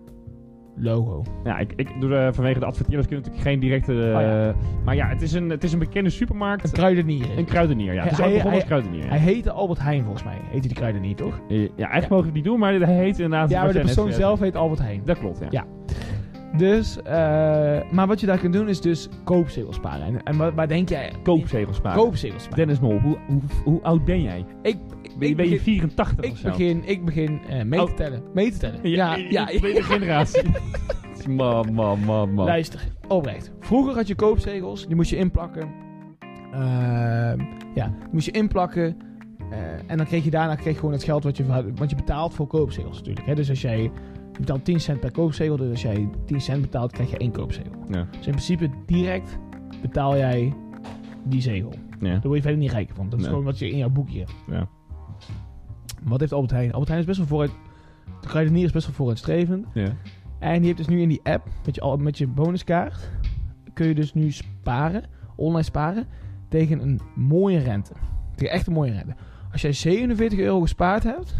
[0.77, 1.23] logo.
[1.43, 3.91] Ja, ik, ik doe er vanwege de adverteerders kunnen natuurlijk geen directe...
[4.09, 4.55] eh, Oh ja.
[4.85, 6.63] Maar ja, het is, een, het is een bekende supermarkt.
[6.63, 7.37] Een kruidenier.
[7.37, 8.03] Een kruidenier, ja.
[8.03, 9.09] Het is Hij- ook begonnen als kruidenier.
[9.09, 10.37] Hij heette Albert Heijn volgens mij.
[10.49, 11.39] Heette die kruidenier, toch?
[11.49, 13.49] Eh, Ja, eigenlijk mogen we het niet doen, maar hij heet inderdaad...
[13.49, 15.01] Ja, maar de persoon zelf heet Albert Heijn.
[15.05, 15.47] Dat klopt, ja.
[15.49, 15.65] Ja.
[16.57, 17.13] Dus, eh,
[17.91, 20.05] maar wat je daar kunt doen is dus koopzegels sparen.
[20.05, 21.11] En, en wat- waar denk jij?
[21.23, 21.99] Koopzegels sparen.
[22.01, 22.57] Koopzegels sparen.
[22.67, 24.45] Dennis Mol, hoe, hoe, hoe oud ben jij?
[24.61, 26.49] Ik, Ben, je- ik ben je begin, 84 of ik zo?
[26.49, 27.95] begin, ik begin eh, mee te Oh.
[27.97, 28.23] tellen.
[28.33, 28.79] Mee te tellen.
[28.89, 29.25] Ja, ja.
[29.29, 30.49] ja, tweede generatie.
[31.29, 32.45] man, man, man, man.
[32.45, 33.51] Luister, oprecht.
[33.59, 35.69] Vroeger had je koopzegels, die moest je inplakken.
[36.53, 37.39] Ehm,
[37.75, 38.97] ja, die moest je inplakken.
[39.51, 41.95] eh, en dan kreeg je daarna kreeg je gewoon het geld wat je, want je
[41.95, 43.25] betaalt voor koopzegels natuurlijk.
[43.25, 43.35] Hè?
[43.35, 43.91] Dus als jij,
[44.35, 47.31] je betaalt 10 cent per koopzegel, dus als jij 10 cent betaalt, krijg je één
[47.31, 47.71] koopzegel.
[47.89, 49.37] Ja, Dus in principe direct
[49.81, 50.53] betaal jij
[51.23, 51.73] die zegel.
[51.99, 53.05] ja, Daar word je verder niet rijker van.
[53.05, 53.29] Dat is Nee.
[53.29, 54.33] gewoon wat je in jouw boekje hebt.
[54.47, 54.67] ja.
[56.03, 56.71] Wat heeft Albert Heijn?
[56.71, 57.51] Albert Heijn is best wel vooruit...
[58.21, 59.65] De kruidenier is best wel vooruitstrevend.
[59.73, 59.87] ja.
[60.39, 63.09] En die heeft dus nu in die app, met je, al- met je bonuskaart,
[63.73, 65.03] kun je dus nu sparen,
[65.35, 66.05] online sparen,
[66.49, 67.91] tegen een mooie rente.
[68.35, 69.15] Tegen echt een mooie rente.
[69.51, 71.35] Als jij 47 euro gespaard hebt,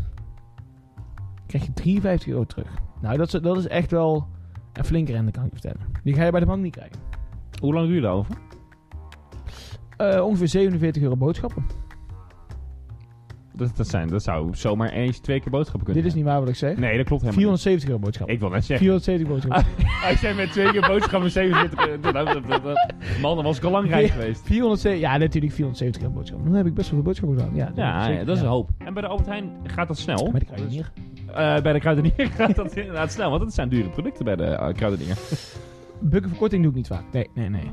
[1.48, 2.68] krijg je 53 euro terug.
[3.02, 4.28] Nou, dat is, dat is echt wel
[4.74, 5.88] een flinke rente, kan ik je vertellen.
[6.04, 6.98] Die ga je bij de bank niet krijgen.
[7.62, 8.36] Hoe lang duurde dat over?
[9.98, 11.66] Eh, ongeveer 47 euro boodschappen.
[13.54, 16.40] Dat, dat, zijn, dat zou zomaar eens twee keer boodschappen kunnen Dit is niet waar
[16.40, 16.78] wat ik zeg.
[16.78, 18.28] Nee, dat klopt helemaal 470 euro boodschap.
[18.28, 18.36] niet.
[18.36, 18.86] Ik wil net zeggen.
[18.86, 19.86] 470 boodschappen.
[20.06, 22.02] Hij zei met twee keer boodschappen 27 euro.
[22.02, 22.14] Dat-
[22.48, 24.42] dat- dat- Man, dan was ik al lang rijk geweest.
[24.46, 26.48] 470, ja, natuurlijk 470 euro boodschappen.
[26.48, 27.56] Dan heb ik best wel veel boodschappen gedaan.
[27.56, 28.70] Ja, Ja, zeker, ja, dat is een hoop.
[28.78, 30.30] En bij de Albert Heijn gaat dat snel.
[30.32, 30.92] Met de kruidenier.
[31.36, 34.44] Eh, bij de kruidenier gaat dat inderdaad snel, want het zijn dure producten bij de
[34.44, 35.18] eh, kruidenier.
[36.02, 37.04] Bukkenverkorting doe ik niet vaak.
[37.12, 37.70] Nee, nee, nee.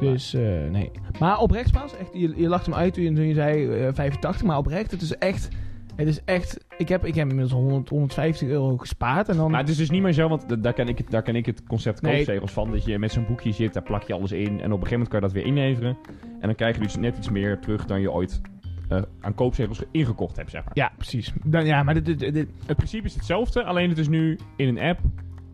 [0.00, 0.90] Dus, eh, nee.
[1.18, 3.88] Maar oprecht, Spaans, echt, je, je lacht hem uit toen je, toen je zei eh,
[3.94, 5.48] 85, maar oprecht, het is echt,
[5.96, 9.50] het is echt, ik heb, ik heb inmiddels 100, 150 euro gespaard en dan...
[9.50, 11.36] Maar het is dus niet meer zo, want da- daar ken ik het, daar ken
[11.36, 12.16] ik het concept Nee.
[12.16, 12.70] koopzegels van.
[12.70, 14.46] Dat je met zo'n boekje zit, daar plak je alles in.
[14.46, 15.96] En op een gegeven moment kan je dat weer inleveren.
[16.40, 18.40] En dan krijg je dus net iets meer terug dan je ooit
[18.88, 20.72] eh, aan koopzegels ingekocht hebt, zeg maar.
[20.74, 21.32] ja, precies.
[21.44, 24.68] Dan, ja, maar dit, dit, dit- Het principe is hetzelfde, alleen het is nu in
[24.68, 25.00] een app.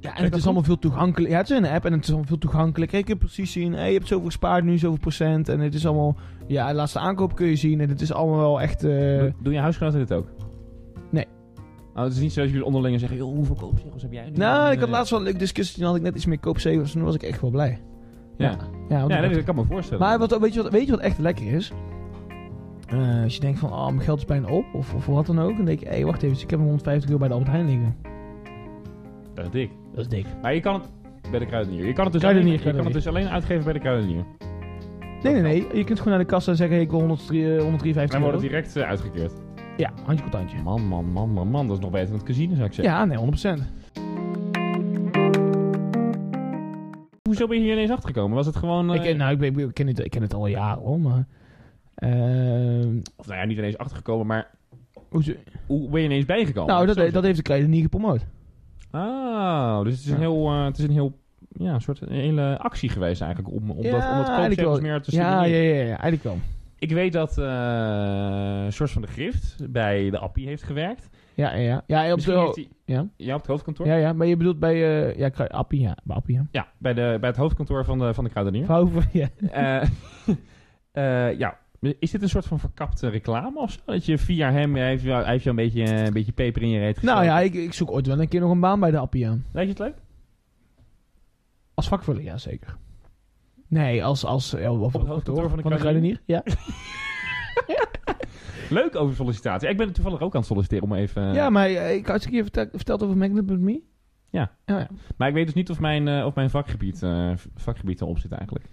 [0.01, 1.33] ja, en het is allemaal veel toegankelijk.
[1.33, 2.91] Ja, het is een app en het is allemaal veel toegankelijk.
[2.93, 5.49] Je kunt precies zien, hey, je hebt zoveel gespaard, nu zoveel procent.
[5.49, 6.17] En het is allemaal,
[6.47, 7.81] ja, de laatste aankoop kun je zien.
[7.81, 8.85] En het is allemaal wel echt...
[8.85, 10.27] eh, Doe- Doen je huisgenoten dit ook?
[11.11, 11.27] Nee.
[11.95, 14.37] Oh, het is niet zoals jullie onderling zeggen, joh, hoeveel koopzegels heb jij nu?
[14.37, 15.77] nou, ik had laatst wel een leuke discussie.
[15.79, 16.93] Toen had ik net iets meer koopzegels.
[16.93, 17.79] Toen was ik echt wel blij.
[18.37, 18.57] Ja,
[18.89, 20.03] Ja, dat- dat kan me voorstellen.
[20.03, 21.73] Maar wat, weet, je wat, weet je wat echt lekker is?
[22.95, 25.39] Eh, als je denkt van, oh, mijn geld is bijna op, of, of wat dan
[25.41, 25.57] ook.
[25.57, 27.53] Dan denk je, hé, hey, wacht even, ik heb nog 150 euro bij de Albert
[27.53, 27.97] Heijn liggen.
[29.35, 29.71] Dat is dik.
[29.91, 30.27] Dat is dik.
[30.43, 30.91] Maar je kan het
[31.31, 31.87] bij de kruidenier.
[31.87, 34.25] Je kan het dus, alleen, je kan het dus alleen uitgeven bij de kruidenier.
[35.23, 35.77] Nee, nee, nee.
[35.77, 38.21] Je kunt gewoon naar de kassa en zeggen, hey, ik wil 103, eh, 153 Dan
[38.31, 38.55] wordt euro.
[38.55, 39.33] het direct eh, uitgekeerd.
[39.77, 40.63] Ja, handje contantje.
[40.63, 41.67] Man, man, man, man, man.
[41.67, 42.95] Dat is nog beter dan het casino, zou ik zeggen.
[42.95, 43.63] Ja, nee, 100%.
[47.23, 48.37] Hoezo ben je hier ineens achtergekomen?
[48.37, 48.95] Was het gewoon...
[48.95, 51.27] Ik, ken- nou, ik, ken het, ik ken het al jaren hoor, maar...
[51.95, 54.51] ehm, Of nou ja, niet ineens achtergekomen, maar
[55.09, 55.33] hoezo-
[55.67, 56.75] hoe ben je ineens bijgekomen?
[56.75, 58.27] nou, dat, dat heeft de kruidenier gepromoot.
[58.93, 60.19] Oh, dus het is een Ja.
[60.21, 61.19] heel, eh, het is een heel,
[61.49, 64.81] ja, een soort een hele actie geweest eigenlijk om, om, dat, om koopzegels wel.
[64.81, 65.75] meer te Ja, ja, stimuleren.
[65.77, 66.39] ja, ja, eigenlijk wel.
[66.79, 71.09] Ik weet dat Source van de Grift bij de Appie heeft gewerkt.
[71.35, 71.83] Ja, ja, ja.
[72.07, 73.07] Ja, op, de, hij- ja.
[73.17, 73.87] ja, op het hoofdkantoor?
[73.87, 74.75] ja, ja, maar je bedoelt bij...
[75.09, 75.97] eh ja, Appie, ja.
[76.05, 76.47] Bij Appie, ja.
[76.51, 78.65] Ja, bij, de, bij het hoofdkantoor van de, van de kruidenier.
[78.67, 79.29] Van- ja.
[79.51, 79.83] Eh,
[81.31, 81.59] eh, ja,
[81.99, 83.79] is dit een soort van verkapte reclame of zo?
[83.85, 86.63] Dat je via hem, hij heeft jou, hij heeft jou een beetje, een beetje peper
[86.63, 87.25] in je reet Nou gestoken?
[87.25, 89.45] ja, ik, ik zoek ooit wel een keer nog een baan bij de Appie aan.
[89.53, 90.03] Lijkt je het leuk?
[91.75, 92.77] Als vakvuller, ja zeker.
[93.69, 94.25] Nee, als...
[94.25, 96.21] als ja, of, het hoofdkantoor van de kruidenier?
[96.25, 96.43] Ja.
[98.71, 99.69] Leuk over sollicitatie.
[99.69, 101.33] Ik ben toevallig ook aan het solliciteren om even...
[101.33, 103.81] ja, maar eh, ik had je een keer verteld, verteld over Magnet.me.
[104.31, 104.51] Ja.
[104.65, 104.89] ja, ja.
[105.17, 108.33] Maar ik weet dus niet of mijn, eh, of mijn vakgebied, eh, vakgebied erop zit
[108.33, 108.65] eigenlijk.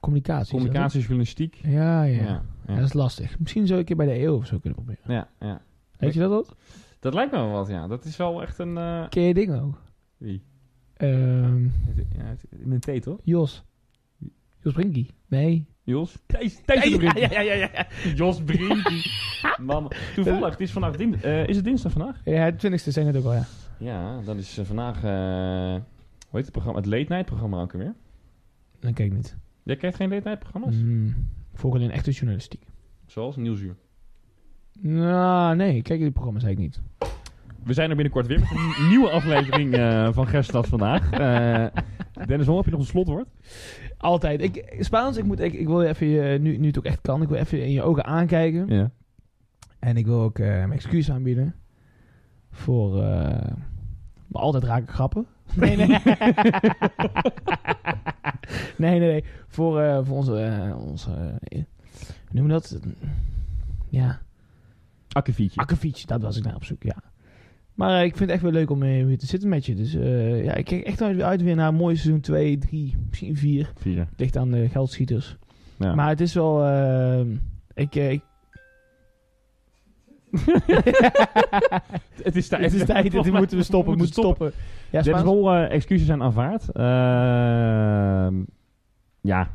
[0.00, 0.52] Communicatie.
[0.52, 1.54] dat Communicatie, journalistiek.
[1.62, 2.74] Ja, ja, ja.
[2.74, 3.38] Dat is lastig.
[3.38, 5.14] Misschien zou ik een keer bij de EO of zo kunnen proberen.
[5.14, 5.60] ja, ja.
[5.98, 6.56] Weet je dat ook?
[7.00, 7.86] Dat lijkt me wel wat, ja.
[7.86, 8.76] Dat is wel echt een...
[8.78, 9.82] eh, Ken je dingen ook?
[10.16, 10.42] Wie?
[10.94, 13.18] Het- met een T, toch?
[13.24, 13.64] Jos.
[14.62, 15.10] Jos Brinkie.
[15.28, 15.66] Nee.
[15.82, 16.18] Jos?
[16.26, 17.20] Thijs, Thijs de Brinkie.
[17.20, 17.86] ja, ja, ja, ja.
[18.14, 19.02] Jos Brinkie.
[19.60, 22.20] Man, toevallig, het is vandaag din- eh, is het dinsdag vandaag?
[22.24, 23.44] Ja, het twintigste zijn het ook al, ja.
[23.78, 25.82] Ja, dan is eh, vandaag, eh,
[26.28, 26.78] hoe heet het programma?
[26.80, 27.94] Het Late Night programma ook weer.
[28.80, 29.36] Dan kijk ik niet.
[29.62, 30.74] Jij kijkt geen Late Night programma's?
[30.74, 31.14] Mm,
[31.60, 32.66] alleen echte journalistiek.
[33.06, 33.76] Zoals Nieuwsuur.
[34.80, 37.08] Nou, nee, ik kijk die programma's eigenlijk niet.
[37.64, 41.10] We zijn er binnenkort weer met een nieuwe aflevering eh, van Gerstad vandaag.
[41.10, 41.82] Eh,
[42.26, 43.28] Dennis Hol, heb je nog een slotwoord?
[43.98, 44.42] Altijd.
[44.42, 47.22] Ik, Spaans, ik, moet, ik, ik wil even, je, nu, nu het ook echt kan,
[47.22, 48.66] ik wil even in je ogen aankijken.
[48.68, 48.90] Ja.
[49.78, 51.54] En ik wil ook eh, mijn excuus aanbieden.
[52.50, 53.02] Voor.
[53.02, 53.52] eh
[54.30, 55.26] maar altijd rake grappen.
[55.56, 55.86] Nee, nee.
[58.76, 59.24] nee, nee, nee.
[59.48, 60.36] Voor, eh, voor onze.
[60.38, 62.80] eh, onze eh, hoe noemen we dat?
[63.88, 64.20] Ja.
[65.12, 65.60] Akkefietje.
[65.60, 66.96] Akkefietje, dat was ik naar op zoek, ja.
[67.74, 69.74] Maar eh, ik vind het echt wel leuk om eh, weer te zitten met je.
[69.74, 72.96] Dus eh, ja, ik kijk echt uit, uit weer naar een mooi seizoen 2, 3,
[73.08, 73.72] misschien 4.
[73.76, 74.08] Vier.
[74.16, 75.36] Ligt aan de geldschieters.
[75.78, 75.94] Ja.
[75.94, 76.64] Maar het is wel.
[76.64, 77.20] eh,
[77.74, 78.22] ik, eh, ik,
[82.22, 82.62] het is tijd.
[82.62, 84.52] het is tijd, dit moeten we stoppen, we moeten stoppen.
[84.90, 86.72] Ja, Dennis eh, excuses zijn aanvaard.
[86.72, 88.34] Ehm,
[89.20, 89.50] ja,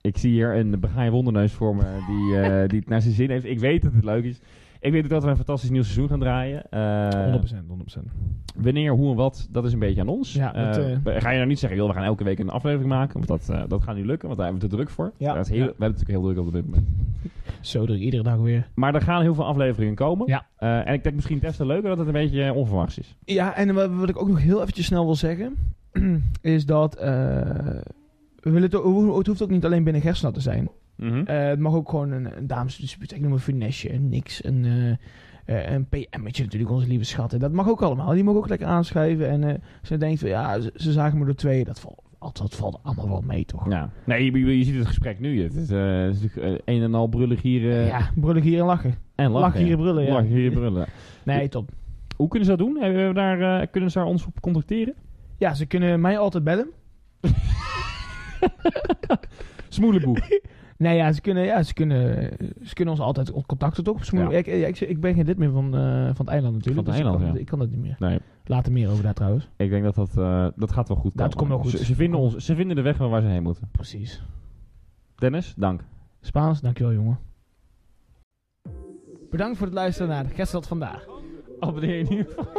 [0.00, 3.30] ik zie hier een begaaide wonderneus voor me die, eh, die het naar zijn zin
[3.30, 3.44] heeft.
[3.44, 4.40] Ik weet dat het leuk is.
[4.82, 6.70] Ik weet ook dat we een fantastisch nieuw seizoen gaan draaien.
[6.70, 8.12] Eh, 100%, 100%.
[8.56, 10.32] Wanneer, hoe en wat, dat is een beetje aan ons.
[10.32, 12.50] Ja, dat, Eh, eh, ga je nou niet zeggen, joh, we gaan elke week een
[12.50, 13.12] aflevering maken.
[13.14, 15.12] Want dat, eh, dat gaat niet lukken, want daar hebben we te druk voor.
[15.16, 15.34] Ja.
[15.34, 15.64] Dat is heel, Ja.
[15.64, 16.86] We hebben het natuurlijk heel druk op dit moment.
[17.60, 18.68] Zo druk, iedere dag weer.
[18.74, 20.26] Maar er gaan heel veel afleveringen komen.
[20.26, 20.46] Ja.
[20.56, 23.16] Eh, en ik denk misschien des te leuker dat het een beetje onverwachts is.
[23.24, 25.54] Ja, en wat, wat ik ook nog heel eventjes snel wil zeggen,
[26.40, 27.10] is dat eh,
[28.40, 30.68] we willen het, het hoeft ook niet alleen binnen Gersnat te zijn.
[30.96, 31.22] Mhm.
[31.24, 34.64] Eh, het mag ook gewoon een, een damesdispuut, ik noem een finesse, een niks, een,
[35.44, 37.40] eh, een PM'tje natuurlijk, onze lieve schatten.
[37.40, 38.12] Dat mag ook allemaal.
[38.12, 39.28] Die mogen ook lekker aanschrijven.
[39.28, 42.58] En je denkt van ja, ze, ze zagen me door twee, dat valt altijd, dat
[42.58, 43.70] valt allemaal wel mee, toch?
[43.70, 43.90] Ja.
[44.04, 45.42] Nee, je, je ziet het gesprek nu.
[45.42, 48.94] Het is, het is natuurlijk een en al brullig hier ja, brullen hier en lachen.
[49.14, 49.40] en lachen.
[49.40, 50.12] Lachen hier brullen, ja.
[50.12, 50.86] Lachen hier en brullen.
[51.24, 51.70] Nee, top.
[52.16, 52.80] Hoe kunnen ze dat doen?
[52.80, 54.94] Hebben we daar, kunnen ze daar ons op contacteren?
[55.38, 56.70] Ja, ze kunnen mij altijd bellen.
[59.68, 60.18] Smoelenboek.
[60.82, 62.30] Nee, ja, ze kunnen, ja, ze kunnen,
[62.62, 64.04] ze kunnen ons altijd contacten, toch?
[64.10, 64.30] Ja.
[64.30, 66.86] Ik, ik, ik ben geen lid meer van, eh, van het eiland natuurlijk.
[66.86, 67.40] Van het dus ik kan, ja.
[67.40, 67.96] Ik kan dat niet meer.
[67.98, 69.48] nee, Later meer over daar trouwens.
[69.56, 71.36] ik denk dat dat, eh, dat gaat wel goed Dat komen.
[71.36, 71.70] komt wel goed.
[71.80, 73.68] Ze, ze vinden ons, ze vinden de weg waar ze heen moeten.
[73.72, 74.22] Precies.
[75.14, 75.84] Dennis, dank.
[76.20, 77.18] Spaans, dankjewel jongen.
[79.30, 81.06] Bedankt voor het luisteren naar de Gesteld Vandaag.
[81.60, 82.16] Abonneer je.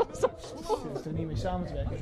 [0.08, 1.98] Het is er niet mee samen te werken.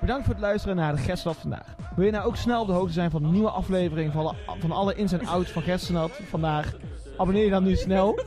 [0.00, 1.76] Bedankt voor het luisteren naar de Gerststad vandaag.
[1.96, 4.34] Wil je nou ook snel op de hoogte zijn van de nieuwe aflevering van alle,
[4.58, 6.76] van alle ins en outs van Gerststad vandaag?
[7.16, 8.18] Abonneer je dan nu snel.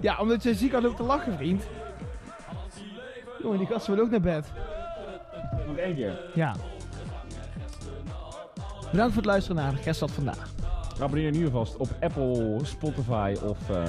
[0.00, 1.62] Ja, omdat je ziek had ook te lachen, vriend.
[3.42, 4.52] Jongen, die gasten willen ook naar bed.
[5.66, 6.20] Nog één keer.
[6.34, 6.54] Ja.
[8.90, 10.50] Bedankt voor het luisteren naar de Gerststad vandaag.
[11.00, 13.82] Abonneer nu alvast op Apple, Spotify of eh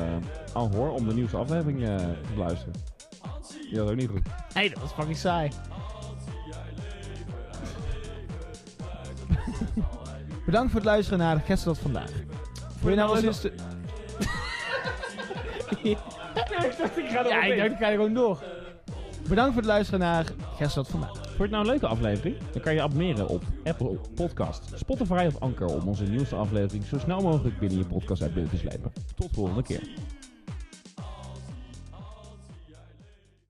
[0.53, 2.73] Anhoor om de nieuwste aflevering eh, te beluisteren.
[3.69, 4.21] Die was ook niet goed.
[4.53, 5.51] Hé, dat was fucking saai.
[10.45, 12.11] Bedankt voor het luisteren naar Gerststad vandaag.
[12.81, 13.53] Wil je nou eens de...
[15.83, 15.97] Ja,
[16.65, 18.43] ik dacht, ik ga er gewoon door.
[19.27, 20.25] Bedankt voor het luisteren naar
[20.57, 21.11] Gerststad vandaag.
[21.11, 22.35] Vond je het nou een leuke aflevering?
[22.51, 26.99] Dan kan je abonneren op Apple Podcast, Spotify of Anchor om onze nieuwste aflevering zo
[26.99, 28.91] snel mogelijk binnen je podcast uit binnen te slepen.
[29.15, 29.81] Tot volgende keer.